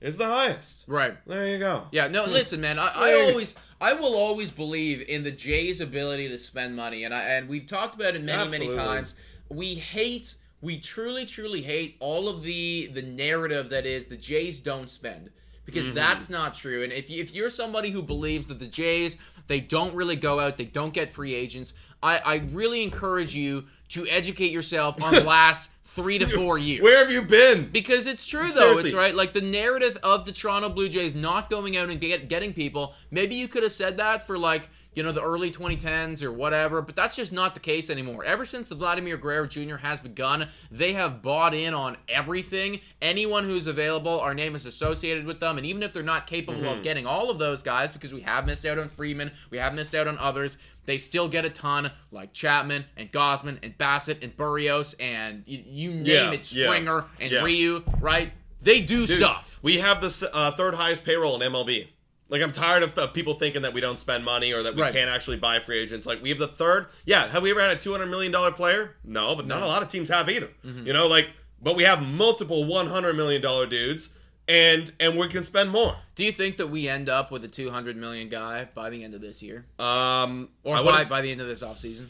[0.00, 0.84] is the highest.
[0.86, 1.16] right.
[1.26, 1.84] There you go.
[1.92, 2.78] Yeah, no, listen, man.
[2.78, 7.12] I, I always, I will always believe in the Jays' ability to spend money, and
[7.14, 8.76] I and we've talked about it many, Absolutely.
[8.76, 9.14] many times.
[9.50, 14.60] We hate, we truly, truly hate all of the the narrative that is the Jays
[14.60, 15.30] don't spend
[15.64, 15.94] because Mm-hmm.
[15.96, 16.82] that's not true.
[16.82, 19.16] And if you, if you're somebody who believes that the Jays
[19.48, 23.64] they don't really go out, they don't get free agents, I I really encourage you
[23.90, 26.82] to educate yourself on the last three to four years.
[26.82, 27.70] Where have you been?
[27.70, 28.90] Because it's true though, Seriously.
[28.90, 29.14] it's right.
[29.14, 32.94] Like the narrative of the Toronto Blue Jays not going out and get, getting people.
[33.10, 36.82] Maybe you could have said that for like you know the early 2010s or whatever,
[36.82, 38.24] but that's just not the case anymore.
[38.24, 39.76] Ever since the Vladimir Guerrero Jr.
[39.76, 42.80] has begun, they have bought in on everything.
[43.00, 46.62] Anyone who's available, our name is associated with them, and even if they're not capable
[46.62, 46.78] Mm-hmm.
[46.78, 49.72] of getting all of those guys, because we have missed out on Freeman, we have
[49.74, 50.58] missed out on others.
[50.88, 55.62] They still get a ton, like Chapman and Gausman and Bassitt and Berrios and you,
[55.66, 57.42] you name Yeah, it, yeah, Springer and yeah.
[57.44, 58.32] Ryu, right?
[58.62, 59.58] They do Dude, stuff.
[59.60, 61.88] We have the uh, third highest payroll in MLB.
[62.30, 64.80] Like I'm tired of uh, people thinking that we don't spend money or that we
[64.80, 64.94] Right.
[64.94, 66.06] can't actually buy free agents.
[66.06, 66.86] Like we have the third.
[67.04, 68.96] Yeah, have we ever had a 200 million dollar player?
[69.04, 70.48] No, but not a lot of teams have either.
[70.64, 70.86] Mm-hmm.
[70.86, 71.28] You know, like
[71.60, 74.08] but we have multiple 100 million dollar dudes,
[74.48, 75.96] and and we can spend more.
[76.14, 79.14] Do you think that we end up with a 200 million guy by the end
[79.14, 79.66] of this year?
[79.78, 82.06] Um, Or by, by the end of this offseason?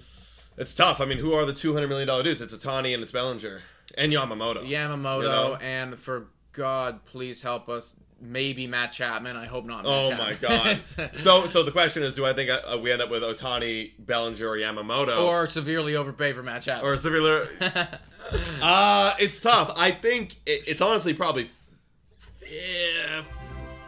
[0.57, 1.01] it's tough.
[1.01, 2.41] I mean, who are the 200 million dollar dudes?
[2.41, 3.61] It's Ohtani and it's Bellinger
[3.97, 4.67] and Yamamoto.
[4.69, 5.57] Yamamoto, You know?
[5.61, 7.95] and for God, please help us.
[8.21, 9.37] Maybe Matt Chapman.
[9.37, 9.85] I hope not.
[9.85, 10.27] Matt Oh Chapman.
[10.27, 11.11] my god.
[11.15, 14.45] so so the question is, do I think uh, we end up with Ohtani, Bellinger,
[14.49, 16.85] or Yamamoto, or severely overpay for Matt Chapman.
[16.91, 17.49] or similar?
[18.61, 19.73] Uh, it's tough.
[19.77, 21.49] I think it, it's honestly probably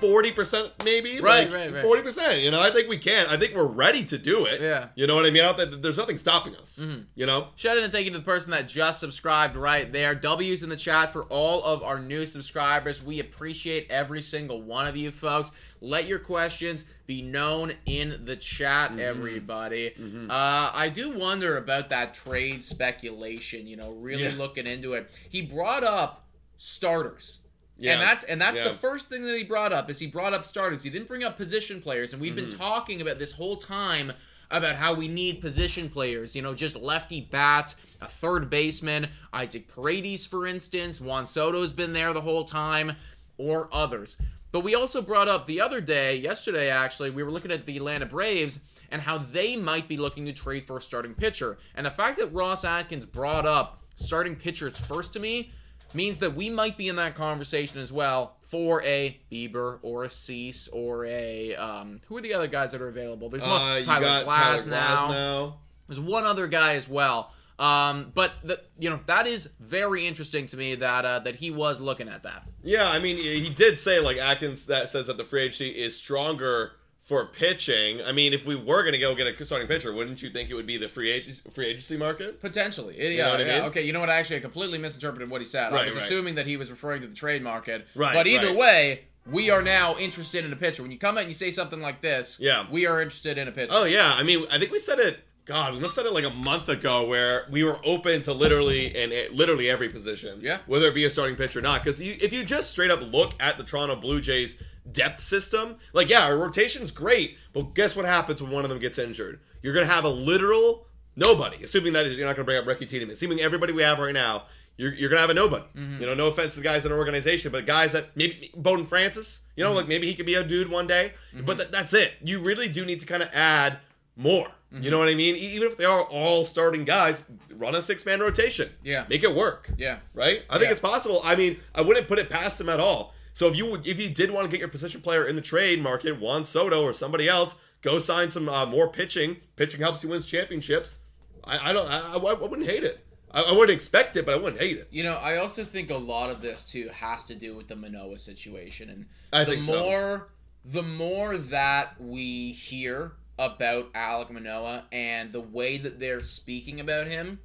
[0.00, 1.20] forty percent, maybe.
[1.20, 1.82] Right, right, right.
[1.82, 2.40] Forty percent.
[2.40, 3.26] You know, I think we can.
[3.28, 4.60] I think we're ready to do it.
[4.60, 4.78] Yeah.
[4.80, 4.86] Mm-hmm.
[5.00, 5.44] You know what I mean?
[5.44, 6.80] I there's nothing stopping us.
[7.14, 7.48] You know.
[7.56, 10.14] Shout out and thank you to the person that just subscribed right there.
[10.14, 13.02] W's in the chat for all of our new subscribers.
[13.02, 15.52] We appreciate every single one of you folks.
[15.82, 19.00] Let your questions be known in the chat, Mm-hmm.
[19.00, 19.94] everybody.
[20.28, 24.34] Uh, I do wonder about that trade speculation, you know, really Yeah.
[24.36, 25.10] looking into it.
[25.28, 26.26] He brought up
[26.58, 27.39] starters.
[27.80, 27.94] Yeah.
[27.94, 28.68] And that's and that's Yeah.
[28.68, 30.82] the first thing that he brought up is he brought up starters.
[30.82, 32.50] He didn't bring up position players, and we've Mm-hmm.
[32.50, 34.12] been talking about this whole time
[34.50, 36.36] about how we need position players.
[36.36, 41.00] You know, just lefty bats, a third baseman, Isaac Paredes, for instance.
[41.00, 42.96] Juan Soto's been there the whole time,
[43.38, 44.16] or others.
[44.52, 47.76] But we also brought up the other day, yesterday actually, we were looking at the
[47.76, 48.58] Atlanta Braves
[48.90, 51.56] and how they might be looking to trade for a starting pitcher.
[51.76, 55.52] And the fact that Ross Atkins brought up starting pitchers first to me
[55.94, 60.10] means that we might be in that conversation as well for a Bieber or a
[60.10, 63.28] Cease or a um, who are the other guys that are available?
[63.28, 65.08] There's one Uh, Tyler Glass Tyler now.
[65.08, 65.54] Glasnow.
[65.88, 67.32] There's one other guy as well.
[67.58, 71.50] Um, but the, you know that is very interesting to me that uh, that he
[71.50, 72.44] was looking at that.
[72.62, 75.94] Yeah, I mean, he did say like Atkins that says that the free agency is
[75.94, 76.72] stronger
[77.10, 78.00] for pitching.
[78.00, 80.54] I mean, if we were gonna go get a starting pitcher, wouldn't you think it
[80.54, 82.40] would be the free ag- free agency market?
[82.40, 83.62] Potentially, yeah, know what I mean?
[83.62, 84.08] Okay, you know what?
[84.10, 85.72] Actually, I actually completely misinterpreted what he said.
[85.72, 86.04] I was right.
[86.04, 87.88] assuming that he was referring to the trade market.
[87.96, 88.56] Right, But either right.
[88.56, 90.82] way, we are now interested in a pitcher.
[90.82, 92.66] When you come out and you say something like this, Yeah.
[92.70, 93.72] we are interested in a pitcher.
[93.72, 95.18] Oh yeah, I mean, I think we said it.
[95.46, 98.32] God, we must have said it like a month ago, where we were open to
[98.32, 100.38] literally and literally every position.
[100.40, 100.58] Yeah.
[100.66, 101.82] whether it be a starting pitcher or not.
[101.82, 104.56] Because if you just straight up look at the Toronto Blue Jays
[104.92, 108.78] depth system, like yeah, our rotation's great, but guess what happens when one of them
[108.78, 109.40] gets injured?
[109.62, 111.62] You're gonna have a literal nobody.
[111.62, 113.12] Assuming that you're not gonna bring up Ricky Tiedemann.
[113.12, 114.44] Assuming everybody we have right now.
[114.76, 115.66] You're, you're gonna have a nobody.
[115.76, 116.00] Mm-hmm.
[116.00, 118.86] You know, no offense to the guys in our organization, but guys that maybe Bowden
[118.86, 119.40] Francis.
[119.54, 119.76] You know, Mm-hmm.
[119.76, 121.12] like maybe he could be a dude one day,
[121.44, 122.12] but th- that's it.
[122.24, 123.78] You really do need to kind of add
[124.16, 124.48] more.
[124.72, 125.34] You know what I mean?
[125.34, 127.20] Even if they are all starting guys,
[127.56, 128.70] run a six man rotation.
[128.84, 129.04] Yeah.
[129.10, 129.68] Make it work.
[129.76, 129.98] Yeah.
[130.14, 130.44] Right?
[130.48, 130.70] I think Yeah.
[130.70, 131.20] it's possible.
[131.24, 133.12] I mean, I wouldn't put it past them at all.
[133.32, 135.82] So if you if you did want to get your position player in the trade
[135.82, 139.36] market, Juan Soto or somebody else, go sign some uh, more pitching.
[139.56, 141.00] Pitching helps you win championships.
[141.44, 141.88] I, I don't.
[141.88, 143.04] I, I, I wouldn't hate it.
[143.30, 144.88] I, I wouldn't expect it, but I wouldn't hate it.
[144.90, 147.76] You know, I also think a lot of this too has to do with the
[147.76, 149.78] Manoah situation, and I the think so.
[149.80, 150.28] more
[150.64, 157.06] the more that we hear about Alek Manoah and the way that they're speaking about
[157.06, 157.38] him,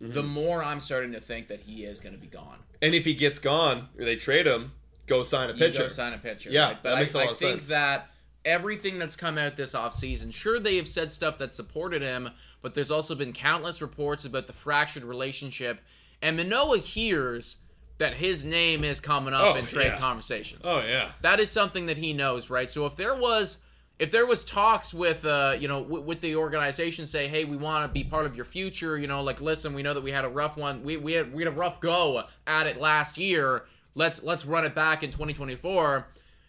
[0.00, 0.28] the Mm-hmm.
[0.28, 2.58] more I'm starting to think that he is going to be gone.
[2.82, 4.72] And if he gets gone or they trade him,
[5.06, 5.82] go sign a You pitcher.
[5.82, 6.50] go sign a pitcher.
[6.50, 6.78] Yeah, right?
[6.82, 7.68] but that makes a I, lot I of think sense.
[7.68, 8.10] that
[8.44, 12.28] everything that's come out this offseason, sure they have said stuff that supported him,
[12.62, 15.80] but there's also been countless reports about the fractured relationship,
[16.22, 17.56] and Manoah hears
[17.98, 19.98] that his name is coming up Oh, in trade yeah.
[19.98, 20.64] conversations.
[20.66, 21.12] oh yeah.
[21.22, 22.70] That is something that he knows, right?
[22.70, 23.56] So if there was
[23.98, 27.56] if there was talks with uh you know w- with the organization say hey we
[27.56, 30.10] want to be part of your future you know like listen we know that we
[30.10, 33.16] had a rough one we, we had we had a rough go at it last
[33.16, 33.62] year
[33.96, 36.06] let's let's run it back in 2024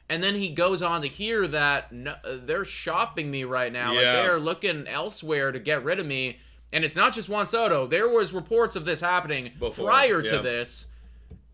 [0.09, 4.01] and then he goes on to hear that no, they're shopping me right now like
[4.03, 4.13] Yeah.
[4.21, 6.37] they're looking elsewhere to get rid of me
[6.71, 10.31] and it's not just Juan Soto there was reports of this happening Before, prior yeah.
[10.33, 10.85] to this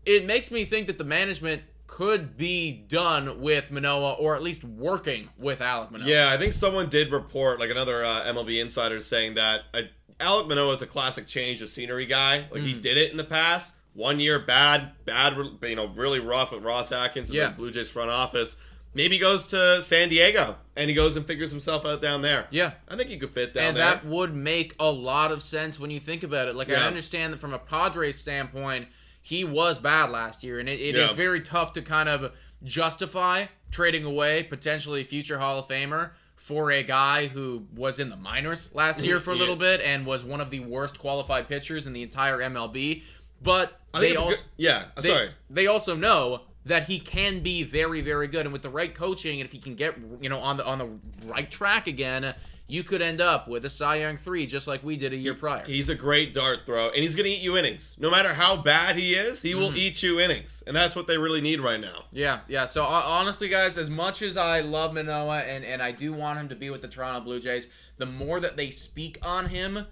[0.04, 4.64] it makes me think that the management could be done with Manoah or at least
[4.64, 6.08] working with Alek Manoah.
[6.08, 9.82] Yeah, I think someone did report, like another uh, MLB insider, saying that uh,
[10.18, 12.46] Alek Manoah is a classic change of scenery guy.
[12.50, 12.66] Like Mm.
[12.66, 13.74] he did it in the past.
[13.94, 17.48] One year, bad, bad, you know, really rough with Ross Atkins in Yeah.
[17.50, 18.56] the Blue Jays front office.
[18.92, 22.46] Maybe he goes to San Diego and he goes and figures himself out down there.
[22.50, 22.72] Yeah.
[22.88, 23.84] I think he could fit down and there.
[23.86, 26.54] that would make a lot of sense when you think about it.
[26.54, 28.88] Like I understand that from a Padres standpoint,
[29.20, 31.16] he was bad last year, and it, it is Yeah.
[31.16, 36.82] very tough to kind of justify trading away potentially future Hall of Famer for a
[36.82, 39.40] guy who was in the minors last year for a Yeah.
[39.40, 43.02] little bit and was one of the worst qualified pitchers in the entire MLB.
[43.42, 44.84] But they think it's a also good, yeah.
[45.00, 45.30] they, sorry.
[45.50, 49.40] they also know that he can be very very good and with the right coaching
[49.40, 50.88] and if he can get you know on the on the
[51.26, 52.34] right track again
[52.66, 55.34] you could end up with a Cy Young 3 just like we did a year
[55.34, 55.62] prior.
[55.66, 57.94] He's a great dart throw, and he's going to eat you innings.
[57.98, 59.58] No matter how bad he is, he Mm-hmm.
[59.60, 62.04] will eat you innings, and that's what they really need right now.
[62.10, 62.64] Yeah, yeah.
[62.64, 66.38] So uh, honestly, guys, as much as I love Manoah and and I do want
[66.38, 69.86] him to be with the Toronto Blue Jays, the more that they speak on him,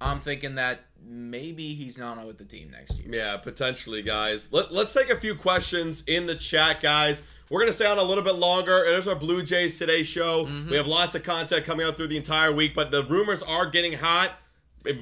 [0.00, 3.08] I'm thinking that maybe he's not on with the team next year.
[3.10, 4.48] Yeah, potentially, guys.
[4.52, 7.22] Let, let's take a few questions in the chat, guys.
[7.50, 8.84] We're going to stay on a little bit longer.
[8.84, 10.44] There's our Blue Jays Today show.
[10.44, 10.70] Mm-hmm.
[10.70, 13.66] We have lots of content coming out through the entire week, but the rumors are
[13.66, 14.32] getting hot.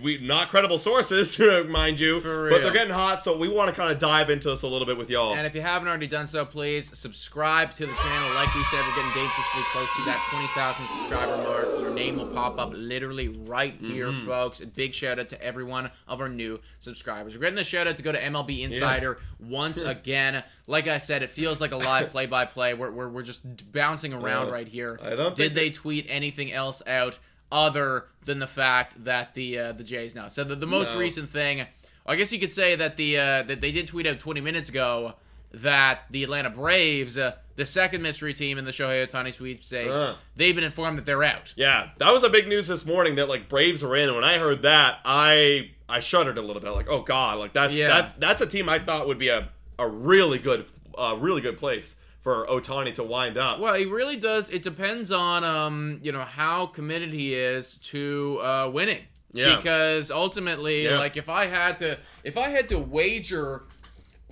[0.03, 3.93] We Not credible sources, mind you, but they're getting hot, so we want to kind
[3.93, 5.35] of dive into this a little bit with y'all.
[5.35, 8.35] And if you haven't already done so, please subscribe to the channel.
[8.35, 11.81] Like we said, we're getting dangerously close to that 20,000 subscriber mark.
[11.81, 14.27] Your name will pop up literally right here, Mm-hmm.
[14.27, 14.61] folks.
[14.61, 17.35] A big shout out to every one of our new subscribers.
[17.35, 20.43] We're getting a shout out to go to MLB Insider once again.
[20.67, 22.75] Like I said, it feels like a live play by play.
[22.75, 23.41] We're we're we're just
[23.73, 24.99] bouncing around Uh, right here.
[25.03, 27.19] I don't Did they tweet anything else out
[27.53, 30.29] other than the fact that the uh, the Jays now?
[30.29, 31.01] So the, the most No.
[31.01, 31.67] recent thing,
[32.07, 34.69] I guess you could say that the uh, that they did tweet out 20 minutes
[34.69, 35.15] ago
[35.53, 40.17] that the Atlanta Braves, uh, the second mystery team in the Shohei Ohtani sweepstakes, Uh.
[40.35, 41.55] they've been informed that they're out.
[41.57, 44.09] Yeah, that was a big news this morning that like Braves were in.
[44.09, 46.71] And when I heard that, I I shuddered a little bit.
[46.73, 47.89] Like, oh god, like that's Yeah.
[47.89, 50.67] that that's a team I thought would be a a really good
[50.99, 51.95] uh, really good place
[52.27, 53.61] for Ohtani to wind up.
[53.61, 54.51] Well, he really does.
[54.51, 59.03] It depends on um, you know how committed he is to uh, winning.
[59.33, 59.55] Yeah.
[59.55, 60.99] Because ultimately, Yeah.
[60.99, 63.63] like if I had to, if I had to wager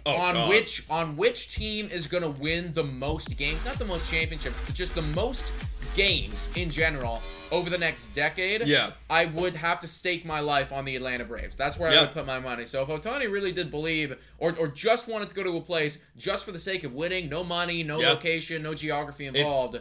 [0.06, 0.48] Oh, on God.
[0.48, 4.58] which on which team is going to win the most games, not the most championships,
[4.66, 5.46] but just the most
[5.94, 7.22] games in general
[7.54, 8.66] over the next decade.
[8.66, 8.92] Yeah.
[9.08, 11.56] I would have to stake my life on the Atlanta Braves.
[11.56, 12.66] That's where I would put my money.
[12.66, 15.98] So if Ohtani really did believe, or, or just wanted to go to a place
[16.16, 18.10] just for the sake of winning, no money, no Yeah.
[18.10, 19.80] location, no geography involved,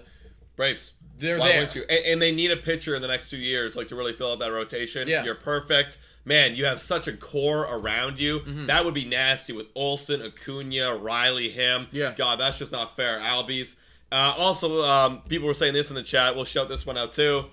[0.55, 0.91] Braves.
[1.17, 1.69] they're Why there.
[1.73, 1.81] you?
[1.89, 4.31] And, and they need a pitcher in the next two years, like to really fill
[4.33, 5.07] out that rotation.
[5.07, 5.23] Yeah.
[5.23, 5.97] You're perfect.
[6.25, 8.39] Man, you have such a core around you.
[8.39, 8.67] Mm-hmm.
[8.67, 11.87] That would be nasty with Olson, Acuna, Riley, him.
[11.91, 12.13] Yeah.
[12.15, 13.19] God, that's just not fair.
[13.19, 13.75] Albies.
[14.11, 16.35] Uh, also, um, people were saying this in the chat.
[16.35, 17.45] We'll shout this one out too.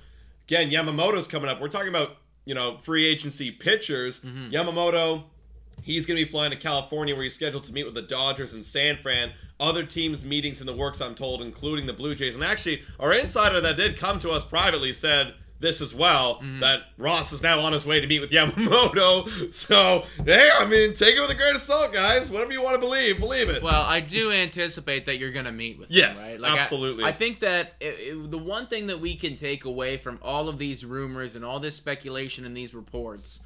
[0.51, 1.61] Again, Yamamoto's coming up.
[1.61, 4.19] We're talking about you know free agency pitchers.
[4.19, 4.51] Mm-hmm.
[4.51, 5.25] Yamamoto.
[5.83, 8.53] He's going to be flying to California where he's scheduled to meet with the Dodgers
[8.53, 9.33] and San Fran.
[9.59, 12.35] Other teams' meetings in the works, I'm told, including the Blue Jays.
[12.35, 16.61] And actually, our insider that did come to us privately said this as well Mm-hmm.
[16.61, 19.53] that Ross is now on his way to meet with Yamamoto.
[19.53, 22.31] So, hey, I mean, take it with a grain of salt, guys.
[22.31, 23.63] Whatever you want to believe, believe it.
[23.63, 26.53] Well, I do anticipate that you're going to meet with Yes, them, right?
[26.53, 27.05] I- absolutely.
[27.05, 30.49] I, think that it, it- the one thing that we can take away from all
[30.49, 33.41] of these rumors and all this speculation and these reports,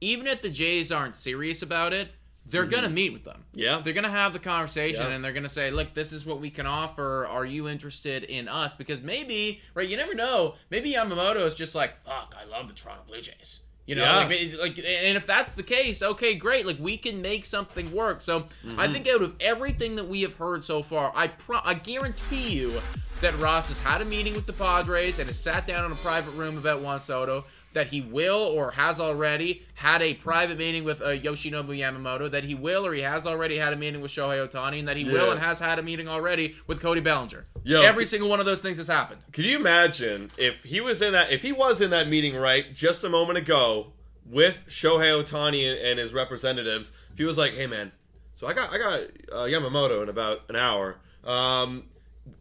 [0.00, 2.08] even if the Jays aren't serious about it,
[2.46, 3.44] they're going to meet with them.
[3.52, 3.60] Mm-hmm.
[3.60, 3.80] Yeah.
[3.82, 5.12] They're going to have the conversation Yeah.
[5.14, 7.26] and they're going to say, look, this is what we can offer.
[7.26, 8.72] Are you interested in us?
[8.74, 10.54] Because maybe, right, you never know.
[10.70, 13.60] Maybe Yamamoto is just like, fuck, I love the Toronto Blue Jays.
[13.86, 14.16] You know, Yeah.
[14.26, 16.66] like, like, and if that's the case, okay, great.
[16.66, 18.20] Like, we can make something work.
[18.20, 18.78] So, Mm-hmm.
[18.78, 22.50] I think out of everything that we have heard so far, I pro- I guarantee
[22.52, 22.80] you
[23.20, 25.96] that Ross has had a meeting with the Padres and has sat down in a
[25.96, 27.44] private room about Juan Soto.
[27.74, 32.30] That he will or has already had a private meeting with uh, Yoshinobu Yamamoto.
[32.30, 34.96] That he will or he has already had a meeting with Shohei Ohtani, and that
[34.96, 37.46] he will and has had a meeting already with Cody Bellinger.
[37.64, 39.24] Yo, Every single one of those things has happened.
[39.32, 42.74] Could you imagine if he was in that if he was in that meeting right
[42.74, 43.92] just a moment ago
[44.26, 46.92] with Shohei Ohtani and, and his representatives?
[47.10, 47.92] If he was like, "Hey man,
[48.34, 49.00] so I got I got
[49.32, 50.96] uh, Yamamoto in about an hour.
[51.24, 51.84] Um,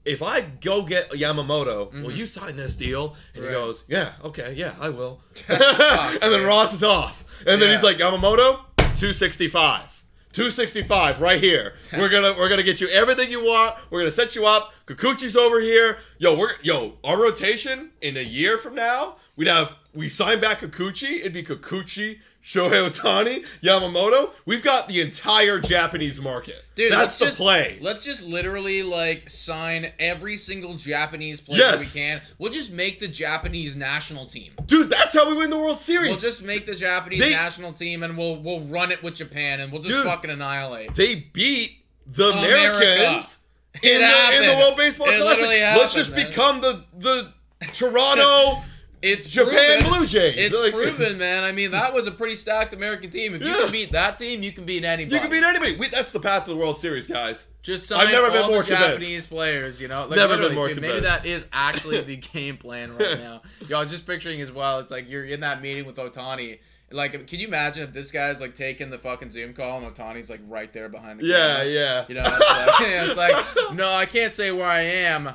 [0.06, 2.18] if I go get Yamamoto, will mm-hmm.
[2.18, 3.52] you sign this deal?" And Right.
[3.52, 7.76] he goes, "Yeah, okay, yeah, I will." and then Ross is off, and then Yeah.
[7.76, 8.62] he's like, "Yamamoto,
[8.96, 10.02] two sixty five.
[10.34, 11.74] 265 right here.
[11.92, 13.76] We're gonna we're gonna get you everything you want.
[13.90, 14.74] We're gonna set you up.
[14.88, 15.98] Kikuchi's over here.
[16.20, 20.60] Yo, we're yo, our rotation in a year from now, we'd have we sign back
[20.62, 24.32] Kikuchi, it'd be Kikuchi, Shohei Ohtani, Yamamoto.
[24.46, 26.64] We've got the entire Japanese market.
[26.76, 27.78] Dude, that's let's the just, play.
[27.82, 31.80] Let's just literally like sign every single Japanese player Yes.
[31.94, 32.22] we can.
[32.39, 34.54] We'll just make the Japanese national team.
[34.66, 36.12] Dude, that's how we win the World Series.
[36.12, 39.60] We'll just make the Japanese They- national team and we'll we'll run it with Japan
[39.60, 40.06] and we'll just Dude.
[40.06, 40.96] fucking annihilate.
[40.96, 42.78] they beat the America.
[42.78, 43.38] Americans
[43.84, 44.64] It in, the, in the.
[44.64, 45.44] World Baseball It Classic.
[45.46, 46.28] Let's happened, just man.
[46.28, 47.32] become the the
[47.74, 48.64] Toronto
[49.02, 49.97] It's Japan proven.
[49.97, 50.36] Blue Jays.
[50.38, 51.43] It's Like- proven, man.
[51.43, 53.34] I mean, that was a pretty stacked American team.
[53.34, 53.58] If you Yeah.
[53.64, 55.16] can beat that team, you can beat anybody.
[55.16, 55.76] You can beat anybody.
[55.76, 57.47] We, that's the path to the World Series, guys.
[57.64, 58.89] Just sign I've never all been more the convinced.
[58.91, 60.06] Japanese players, you know.
[60.06, 63.41] Like, Never been more dude, Maybe that is actually the game plan right now.
[63.68, 64.80] Y'all just picturing as well.
[64.80, 66.60] It's like you're in that meeting with Ohtani.
[66.93, 70.30] Like, can you imagine if this guy's like taking the fucking Zoom call and Ohtani's
[70.30, 71.66] like right there behind the Yeah, camera?
[71.66, 72.06] Yeah, yeah.
[72.10, 75.30] You know, it's like, it's like, no, I can't say where I am.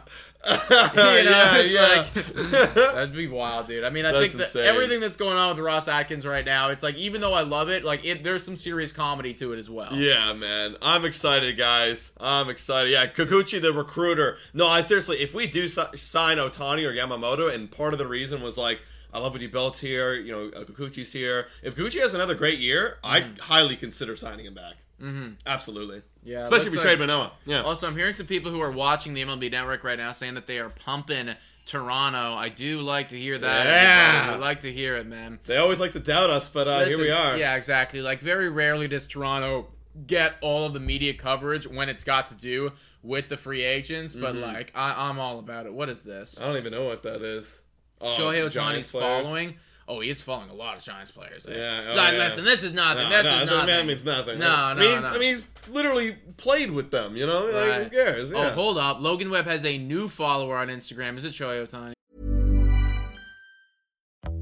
[0.70, 2.06] Yeah, yeah.
[2.14, 2.14] like
[2.74, 3.84] that'd be wild, dude.
[3.84, 6.68] I mean, I That's think that everything that's going on with Ross Atkins right now,
[6.68, 9.58] it's like even though I love it, like it, there's some serious comedy to it
[9.58, 9.94] as well.
[9.94, 10.76] yeah, man.
[10.82, 12.12] I'm excited, guys.
[12.18, 12.90] I'm excited.
[12.90, 14.38] Yeah, Kikuchi, the recruiter.
[14.54, 18.06] No, I seriously, if we do si- sign Ohtani or Yamamoto, and part of the
[18.06, 18.80] reason was like,
[19.12, 20.14] I love what he built here.
[20.14, 21.46] You know, uh, Kikuchi's here.
[21.62, 24.74] If Kikuchi has another great year, I'd highly consider signing him back.
[25.00, 25.32] Mm-hmm.
[25.46, 26.02] Absolutely.
[26.24, 27.32] Yeah, Especially if we looks trade like- Manoah.
[27.44, 27.62] Yeah.
[27.62, 30.46] Also, I'm hearing some people who are watching the MLB Network right now saying that
[30.46, 31.34] they are pumping
[31.66, 32.34] Toronto.
[32.34, 33.66] I do like to hear that.
[33.66, 34.32] Yeah.
[34.34, 35.38] I like to hear it, man.
[35.46, 37.36] They always like to doubt us, but uh, here we are.
[37.36, 38.00] Yeah, exactly.
[38.00, 39.66] Like very rarely does Toronto
[40.06, 42.72] get all of the media coverage when it's got to do
[43.02, 44.14] with the free agents.
[44.14, 44.42] But Mm-hmm.
[44.54, 45.72] like, I, I'm all about it.
[45.72, 46.40] What is this?
[46.40, 47.58] I don't even know what that is.
[48.00, 49.56] Oh, Shohei Ohtani's following.
[49.88, 51.46] Oh, he is following a lot of Giants players.
[51.46, 51.52] eh?
[51.54, 52.18] Yeah, oh, Like, yeah.
[52.24, 53.04] Listen, this is nothing.
[53.08, 53.66] No, this no, is that- nothing.
[53.68, 54.38] That means nothing.
[54.40, 55.08] No, I no, mean, he's, no.
[55.08, 57.16] I mean, he's literally played with them.
[57.16, 57.82] You know, like, Right.
[57.84, 58.32] who cares?
[58.32, 59.00] Oh, hold up.
[59.00, 61.16] Logan Webb has a new follower on Instagram.
[61.18, 61.92] Is it Shohei Ohtani?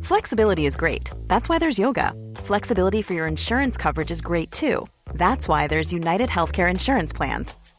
[0.02, 1.10] Flexibility is great.
[1.26, 2.12] That's why there's yoga.
[2.36, 4.86] Flexibility for your insurance coverage is great too.
[5.14, 7.54] That's why there's United Healthcare Insurance Plans.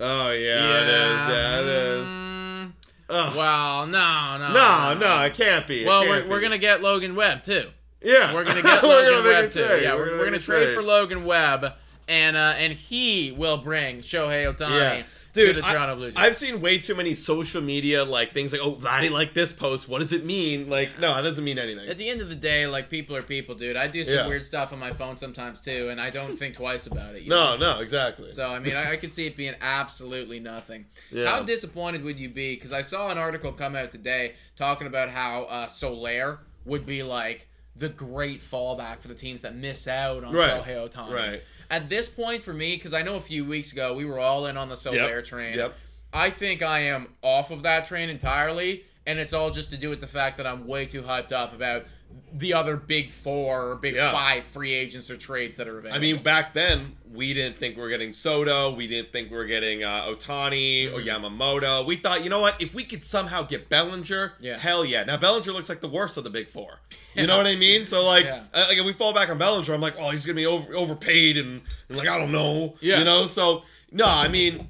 [0.00, 1.28] Oh yeah, it is.
[1.28, 2.06] Yeah, it is.
[2.06, 2.72] Mm.
[3.08, 4.52] Well, no, no.
[4.52, 5.82] no, no, it can't be.
[5.82, 7.68] It Well, can't we're, we're gonna get Logan Webb too.
[8.02, 9.64] Yeah, We're gonna get Logan gonna Webb too.
[9.64, 9.82] trade.
[9.84, 11.72] Yeah, we're, we're gonna make a trade for Logan Webb.
[12.08, 15.02] and uh, and he will bring Shohei Ohtani Yeah.
[15.36, 16.12] Dude, I.
[16.16, 19.88] I've seen way too many social media like things like, "Oh, Vladdy liked this post.
[19.88, 21.88] What does it mean?" Like, no, it doesn't mean anything.
[21.88, 23.76] At the end of the day, like people are people, dude.
[23.76, 24.26] I do some Yeah.
[24.26, 27.26] weird stuff on my phone sometimes too, and I don't think twice about it.
[27.26, 27.74] No, know?
[27.74, 28.30] no, exactly.
[28.30, 30.86] So I mean, I, I could see it being absolutely nothing.
[31.10, 31.28] Yeah.
[31.28, 32.54] How disappointed would you be?
[32.54, 37.02] Because I saw an article come out today talking about how uh, Soler would be
[37.02, 37.46] like
[37.78, 40.62] the great fallback for the teams that miss out on Right.
[40.62, 41.12] Shohei Ohtani.
[41.12, 41.42] Right.
[41.70, 44.46] At this point, for me, because I know a few weeks ago we were all
[44.46, 45.56] in on the Soler train.
[45.56, 45.74] Yep.
[46.12, 49.90] I think I am off of that train entirely, and it's all just to do
[49.90, 51.84] with the fact that I'm way too hyped up about
[52.32, 54.12] the other big four or big Yeah.
[54.12, 55.96] five free agents or trades that are available.
[55.96, 58.74] I mean, back then we didn't think we were getting Soto.
[58.74, 61.24] We didn't think we were getting uh, Ohtani or Mm-hmm.
[61.24, 61.86] Yamamoto.
[61.86, 62.60] We thought, you know what?
[62.60, 64.58] If we could somehow get Bellinger, Yeah.
[64.58, 65.04] hell yeah.
[65.04, 66.80] Now Bellinger looks like the worst of the big four.
[67.14, 67.86] You know what I mean?
[67.86, 68.42] So like, Yeah.
[68.52, 70.74] uh, like if we fall back on Bellinger, I'm like, oh, he's gonna be over,
[70.74, 72.74] overpaid and, and like I don't know.
[72.80, 72.98] Yeah.
[72.98, 73.26] You know?
[73.28, 74.66] So no, I mean.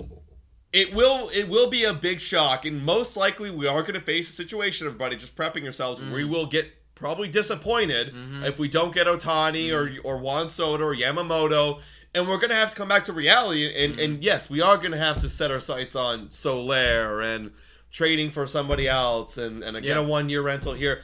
[0.72, 4.00] It will it will be a big shock, and most likely we are going to
[4.00, 4.86] face a situation.
[4.86, 6.00] Everybody, just prepping yourselves.
[6.02, 6.30] We Mm-hmm.
[6.30, 8.12] will get probably disappointed
[8.44, 10.04] if we don't get Ohtani Mm-hmm.
[10.04, 11.80] or or Juan Soto or Yamamoto,
[12.14, 13.66] and we're going to have to come back to reality.
[13.84, 14.00] And Mm-hmm.
[14.02, 17.52] and yes, we are going to have to set our sights on Soler and
[17.92, 19.98] trading for somebody else, and and get Yeah.
[19.98, 21.02] a one year rental here.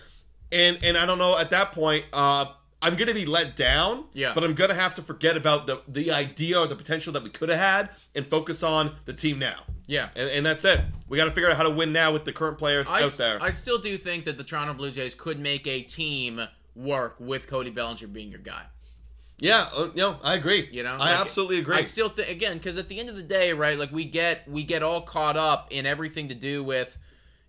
[0.51, 2.05] And and I don't know at that point.
[2.13, 2.47] uh
[2.85, 4.33] I'm gonna be let down, Yeah.
[4.35, 7.31] But I'm gonna have to forget about the the idea or the potential that we
[7.31, 9.61] could have had and focus on the team now.
[9.93, 10.09] Yeah.
[10.17, 10.81] And, and that's it.
[11.09, 13.13] We got to figure out how to win now with the current players I, out
[13.13, 13.43] there.
[13.43, 16.41] I still do think that the Toronto Blue Jays could make a team
[16.75, 18.63] work with Cody Bellinger being your guy.
[19.39, 20.69] yeah, uh, no, I agree.
[20.73, 21.77] You know, I Like, absolutely agree.
[21.77, 23.77] I still think again because at the end of the day, right?
[23.77, 26.97] Like we get we get all caught up in everything to do with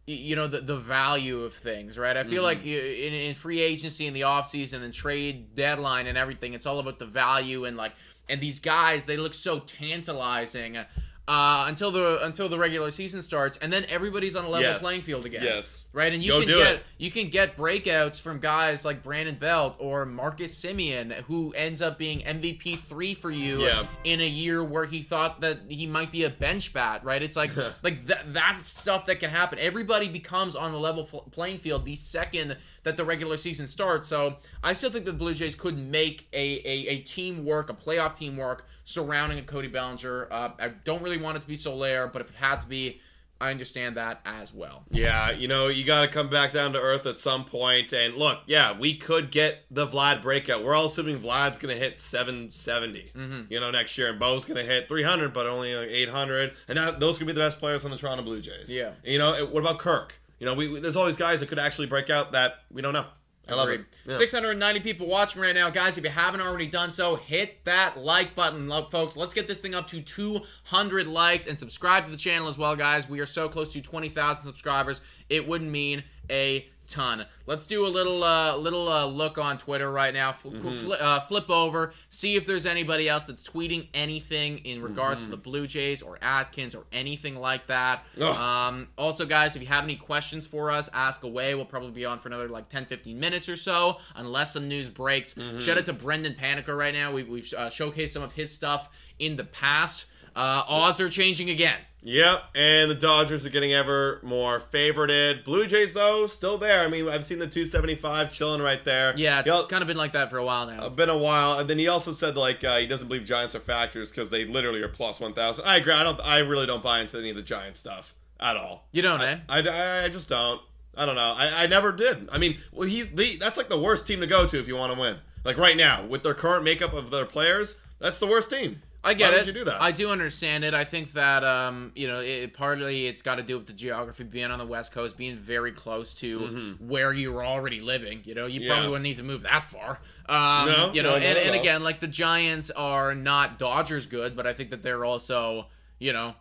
[0.06, 2.18] you know the the value of things, right?
[2.18, 2.60] I feel Mm-hmm.
[2.60, 6.66] like you- in, in free agency in the offseason and trade deadline and everything, it's
[6.66, 7.94] all about the value and like
[8.28, 10.78] and these guys they look so tantalizing.
[11.26, 14.82] Uh, until the until the regular season starts, and then everybody's on a level Yes.
[14.82, 15.42] playing field again.
[15.42, 15.86] Yes.
[15.94, 16.12] right.
[16.12, 16.84] And you Go can get it.
[16.98, 21.98] you can get breakouts from guys like Brandon Belt or Marcus Semien, who ends up
[21.98, 23.88] being MVP three for you Yeah.
[24.04, 27.24] in a year where he thought that he might be a bench bat, right?
[27.24, 27.52] It's like
[27.84, 29.60] like that that's stuff that can happen.
[29.60, 34.10] Everybody becomes on a level f- playing field the second that the regular season starts.
[34.10, 38.18] So I still think the Blue Jays could make a a, a teamwork, a playoff
[38.18, 40.28] teamwork surrounding a Cody Bellinger.
[40.32, 43.00] Uh, I don't really want it to be Soler, but if it had to be,
[43.42, 44.84] I understand that as well.
[44.90, 47.92] Yeah, you know, you got to come back down to earth at some point.
[47.92, 50.64] And look, yeah, we could get the Vlad breakout.
[50.64, 53.42] We're all assuming Vlad's going to hit 770, Mm-hmm.
[53.52, 54.10] you know, next year.
[54.12, 56.54] And Bo's going to hit 300, but only like 800.
[56.68, 58.70] And that, those could be the best players on the Toronto Blue Jays.
[58.70, 58.92] Yeah.
[59.04, 60.14] You know, what about Kirk?
[60.40, 62.94] You know, we, we- there's always guys that could actually break out that we don't
[62.94, 63.06] know.
[63.48, 63.86] I love it.
[64.06, 64.16] Yeah.
[64.16, 65.98] 690 people watching right now, guys.
[65.98, 69.18] If you haven't already done so, hit that like button, love folks.
[69.18, 72.76] Let's get this thing up to 200 likes and subscribe to the channel as well,
[72.76, 73.10] guys.
[73.10, 75.02] We are so close to 20,000 subscribers.
[75.30, 77.26] It wouldn't mean a ton.
[77.46, 80.32] Let's do a little uh, little uh, look on Twitter right now.
[80.32, 80.68] Fl- Mm-hmm.
[80.92, 85.32] fli- uh, flip over, see if there's anybody else that's tweeting anything in regards Mm-hmm.
[85.32, 88.04] to the Blue Jays or Atkins or anything like that.
[88.22, 91.56] Um, also, guys, if you have any questions for us, ask away.
[91.56, 94.90] We'll probably be on for another like 10, 15 minutes or so, unless some news
[94.90, 95.34] breaks.
[95.34, 95.60] Mm-hmm.
[95.60, 97.12] Shout out to Brendan Panicker right now.
[97.12, 100.06] We've, we've uh, showcased some of his stuff in the past.
[100.36, 101.78] Uh, odds are changing again.
[102.06, 105.46] Yep, and the Dodgers are getting ever more favorited.
[105.46, 106.84] Blue Jays, though, still there.
[106.84, 109.14] I mean, I've seen the 275 chilling right there.
[109.16, 110.90] Yeah, it's kind of been like that for a while now.
[110.90, 113.62] been a while, and then he also said like uh, he doesn't believe Giants are
[113.62, 115.66] factors because they literally are plus one thousand.
[115.66, 115.94] I agree.
[115.94, 116.20] I don't.
[116.22, 118.88] I really don't buy into any of the Giant stuff at all.
[118.92, 119.38] you don't, eh?
[119.48, 120.62] I, I, I just don't.
[120.96, 121.34] I don't know.
[121.36, 122.28] I, I never did.
[122.32, 124.76] I mean, well, he's the that's like the worst team to go to if you
[124.76, 125.18] want to win.
[125.46, 128.82] Like right now, with their current makeup of their players, that's the worst team.
[129.06, 129.40] I get Why it.
[129.40, 129.82] would you do that?
[129.82, 130.74] I do understand it.
[130.74, 134.24] I think that um, you know, it, partly it's got to do with the geography,
[134.24, 138.22] being on the West Coast, being very close to where you were already living.
[138.24, 138.64] You know, you Mm-hmm.
[138.64, 138.70] Yeah.
[138.74, 140.00] probably wouldn't need to move that far.
[140.30, 144.36] Um, No, you know, no, and, and again, like the Giants are not Dodgers good,
[144.38, 145.66] but I think that they're also,
[146.00, 146.36] you know,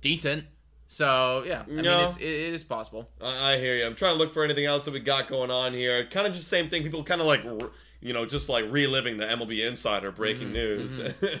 [0.00, 0.44] decent.
[0.88, 1.82] So yeah, I No.
[1.82, 3.08] mean, it's, it, it is possible.
[3.20, 3.86] I, I hear you.
[3.86, 6.04] I'm trying to look for anything else that we got going on here.
[6.06, 6.82] Kind of just same thing.
[6.82, 7.44] People kind of like,
[8.00, 10.52] you know, just like reliving the MLB Insider breaking Mm-hmm.
[10.54, 11.00] news.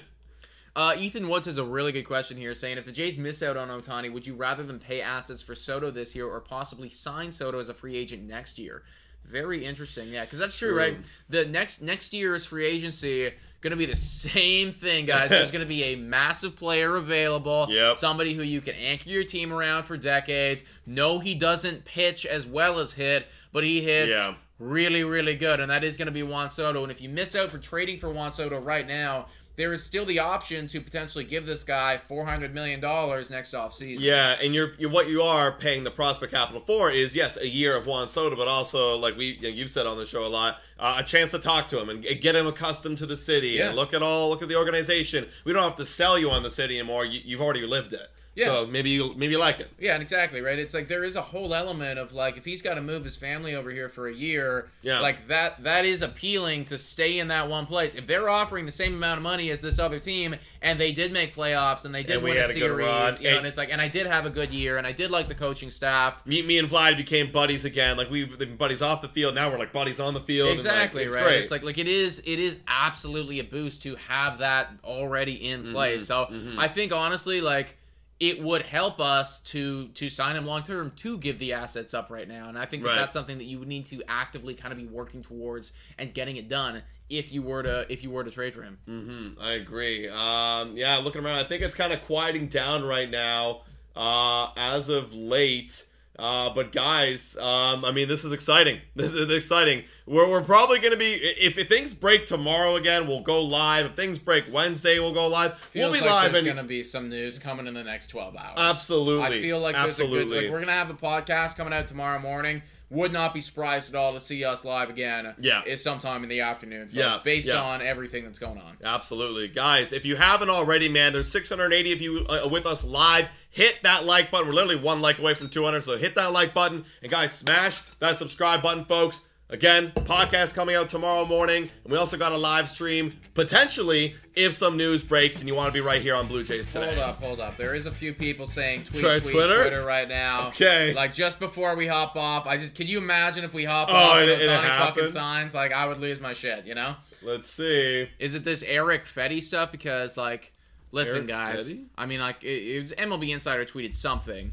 [0.76, 3.56] Uh, Ethan Woods has a really good question here, saying if the Jays miss out
[3.56, 7.32] on Ohtani, would you rather than pay assets for Soto this year or possibly sign
[7.32, 8.82] Soto as a free agent next year?
[9.24, 10.78] Very interesting, yeah, because that's true, True.
[10.78, 10.96] right?
[11.28, 15.28] The next next year's free agency going to be the same thing, guys.
[15.28, 17.98] There's going to be a massive player available, Yep.
[17.98, 20.64] somebody who you can anchor your team around for decades.
[20.86, 24.34] No, he doesn't pitch as well as hit, but he hits Yeah.
[24.58, 26.82] really, really good, and that is going to be Juan Soto.
[26.82, 29.26] And if you miss out for trading for Juan Soto right now,
[29.60, 33.52] there is still the option to potentially give this guy four hundred million dollars next
[33.52, 34.00] offseason.
[34.00, 37.46] Yeah, and you're, you're what you are paying the prospect capital for is yes a
[37.46, 40.56] year of Juan Soto, but also like we you've said on the show a lot,
[40.78, 43.68] uh, a chance to talk to him and get him accustomed to the city Yeah.
[43.68, 45.26] and look at all look at the organization.
[45.44, 47.04] We don't have to sell you on the city anymore.
[47.04, 48.10] You, you've already lived it.
[48.36, 48.46] Yeah.
[48.46, 49.70] So maybe you maybe you like it.
[49.78, 50.58] Yeah, and exactly right.
[50.58, 53.16] It's like there is a whole element of like if he's got to move his
[53.16, 55.00] family over here for a year, Yeah.
[55.00, 57.94] like that that is appealing to stay in that one place.
[57.96, 61.12] If they're offering the same amount of money as this other team and they did
[61.12, 63.28] make playoffs and they did And win a had a good series, run, you know,
[63.30, 65.26] and- and it's like and I did have a good year and I did like
[65.26, 66.24] the coaching staff.
[66.24, 67.96] Me, me and Vlad became buddies again.
[67.96, 69.34] Like we've been buddies off the field.
[69.34, 70.50] Now we're like buddies on the field.
[70.50, 71.24] and, like, Exactly it's right.
[71.24, 71.42] great.
[71.42, 75.60] It's like like it is it is absolutely a boost to have that already in
[75.64, 75.72] Mm-hmm.
[75.72, 76.06] place.
[76.06, 76.28] So
[76.58, 77.76] I think honestly like
[78.20, 82.10] it would help us to to sign him long term to give the assets up
[82.10, 82.94] right now, and I think that Right.
[82.96, 86.36] that's something that you would need to actively kind of be working towards and getting
[86.36, 88.78] it done if you were to if you were to trade for him.
[88.86, 89.40] Mm-hmm.
[89.42, 90.08] I agree.
[90.08, 93.62] Um, yeah, looking around, I think it's kind of quieting down right now
[93.96, 95.86] uh, as of late.
[96.18, 98.80] Uh, but guys, um, I mean, this is exciting.
[98.94, 99.84] This is exciting.
[100.06, 103.86] We're, we're probably going to be if, if things break tomorrow again, we'll go live.
[103.86, 105.58] If things break Wednesday, we'll go live.
[105.58, 108.08] Feels we'll be like live there's and gonna be some news coming in the next
[108.08, 108.58] twelve hours.
[108.58, 109.38] Absolutely.
[109.38, 112.18] I feel like there's a good like we're gonna have a podcast coming out tomorrow
[112.18, 112.62] morning.
[112.90, 115.32] Would not be surprised at all to see us live again.
[115.38, 115.62] Yeah.
[115.64, 116.88] It's sometime in the afternoon.
[116.92, 117.62] folks, Yeah, Based yeah.
[117.62, 118.76] on everything that's going on.
[118.82, 119.46] Absolutely.
[119.46, 123.28] Guys, if you haven't already, man, there's 680 of you uh, with us live.
[123.48, 124.48] Hit that like button.
[124.48, 126.84] We're literally one like away from 200, so hit that like button.
[127.02, 129.20] And guys, smash that subscribe button, folks.
[129.50, 131.68] Again, podcast coming out tomorrow morning.
[131.82, 135.66] And we also got a live stream, potentially, if some news breaks and you want
[135.68, 136.86] to be right here on Blue Jays today.
[136.94, 137.56] Hold up, hold up.
[137.56, 139.56] There is a few people saying tweet, Try tweet, Twitter?
[139.62, 139.84] Twitter?
[139.84, 140.48] right now.
[140.48, 140.94] Okay.
[140.94, 143.94] Like just before we hop off, I just can you imagine if we hop Oh,
[143.94, 145.52] off and it- it fucking signs?
[145.52, 146.94] Like I would lose my shit, you know?
[147.20, 148.08] Let's see.
[148.20, 149.72] Is it this Erick Fedde stuff?
[149.72, 150.52] Because like,
[150.92, 151.74] listen, Eric guys.
[151.74, 151.86] Fetty?
[151.98, 154.52] I mean, like, it, it was MLB Insider tweeted something.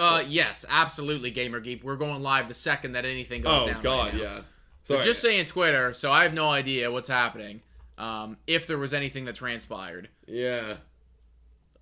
[0.00, 1.84] Uh, yes, absolutely, Gamer Geek.
[1.84, 3.74] We're going live the second that anything goes Oh, down.
[3.76, 4.20] right God, now.
[4.20, 4.40] yeah.
[4.82, 7.60] So just saying Twitter, so I have no idea what's happening.
[7.98, 10.08] Um, if there was anything that transpired.
[10.26, 10.76] Yeah.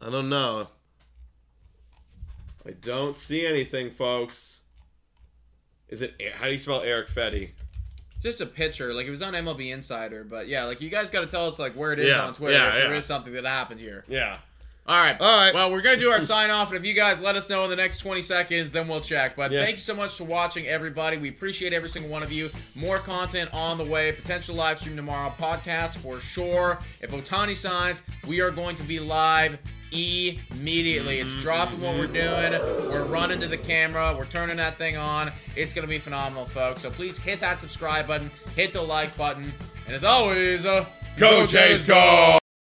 [0.00, 0.66] I don't know.
[2.66, 4.60] I don't see anything, folks.
[5.88, 7.50] Is it how do you spell Erick Fedde?
[8.20, 11.20] Just a picture, like it was on MLB Insider, but yeah, like you guys got
[11.20, 12.98] to tell us like where it is Yeah, on Twitter yeah, if there yeah.
[12.98, 14.04] is something that happened here.
[14.08, 14.38] Yeah.
[14.88, 15.52] All right, All right.
[15.52, 17.68] Well, we're gonna do our sign off, and if you guys let us know in
[17.68, 19.36] the next 20 seconds, then we'll check.
[19.36, 19.62] But Yeah.
[19.62, 21.18] thank you so much for watching, everybody.
[21.18, 22.50] We appreciate every single one of you.
[22.74, 24.12] More content on the way.
[24.12, 25.34] Potential live stream tomorrow.
[25.38, 26.78] Podcast for sure.
[27.02, 29.58] If Ohtani signs, we are going to be live
[29.92, 31.18] immediately.
[31.20, 32.52] It's dropping what we're doing.
[32.90, 34.14] We're running to the camera.
[34.16, 35.32] We're turning that thing on.
[35.54, 36.80] It's gonna be phenomenal, folks.
[36.80, 39.52] So please hit that subscribe button, hit the like button,
[39.86, 40.86] and as always, uh,
[41.18, 42.38] Go Jays, go!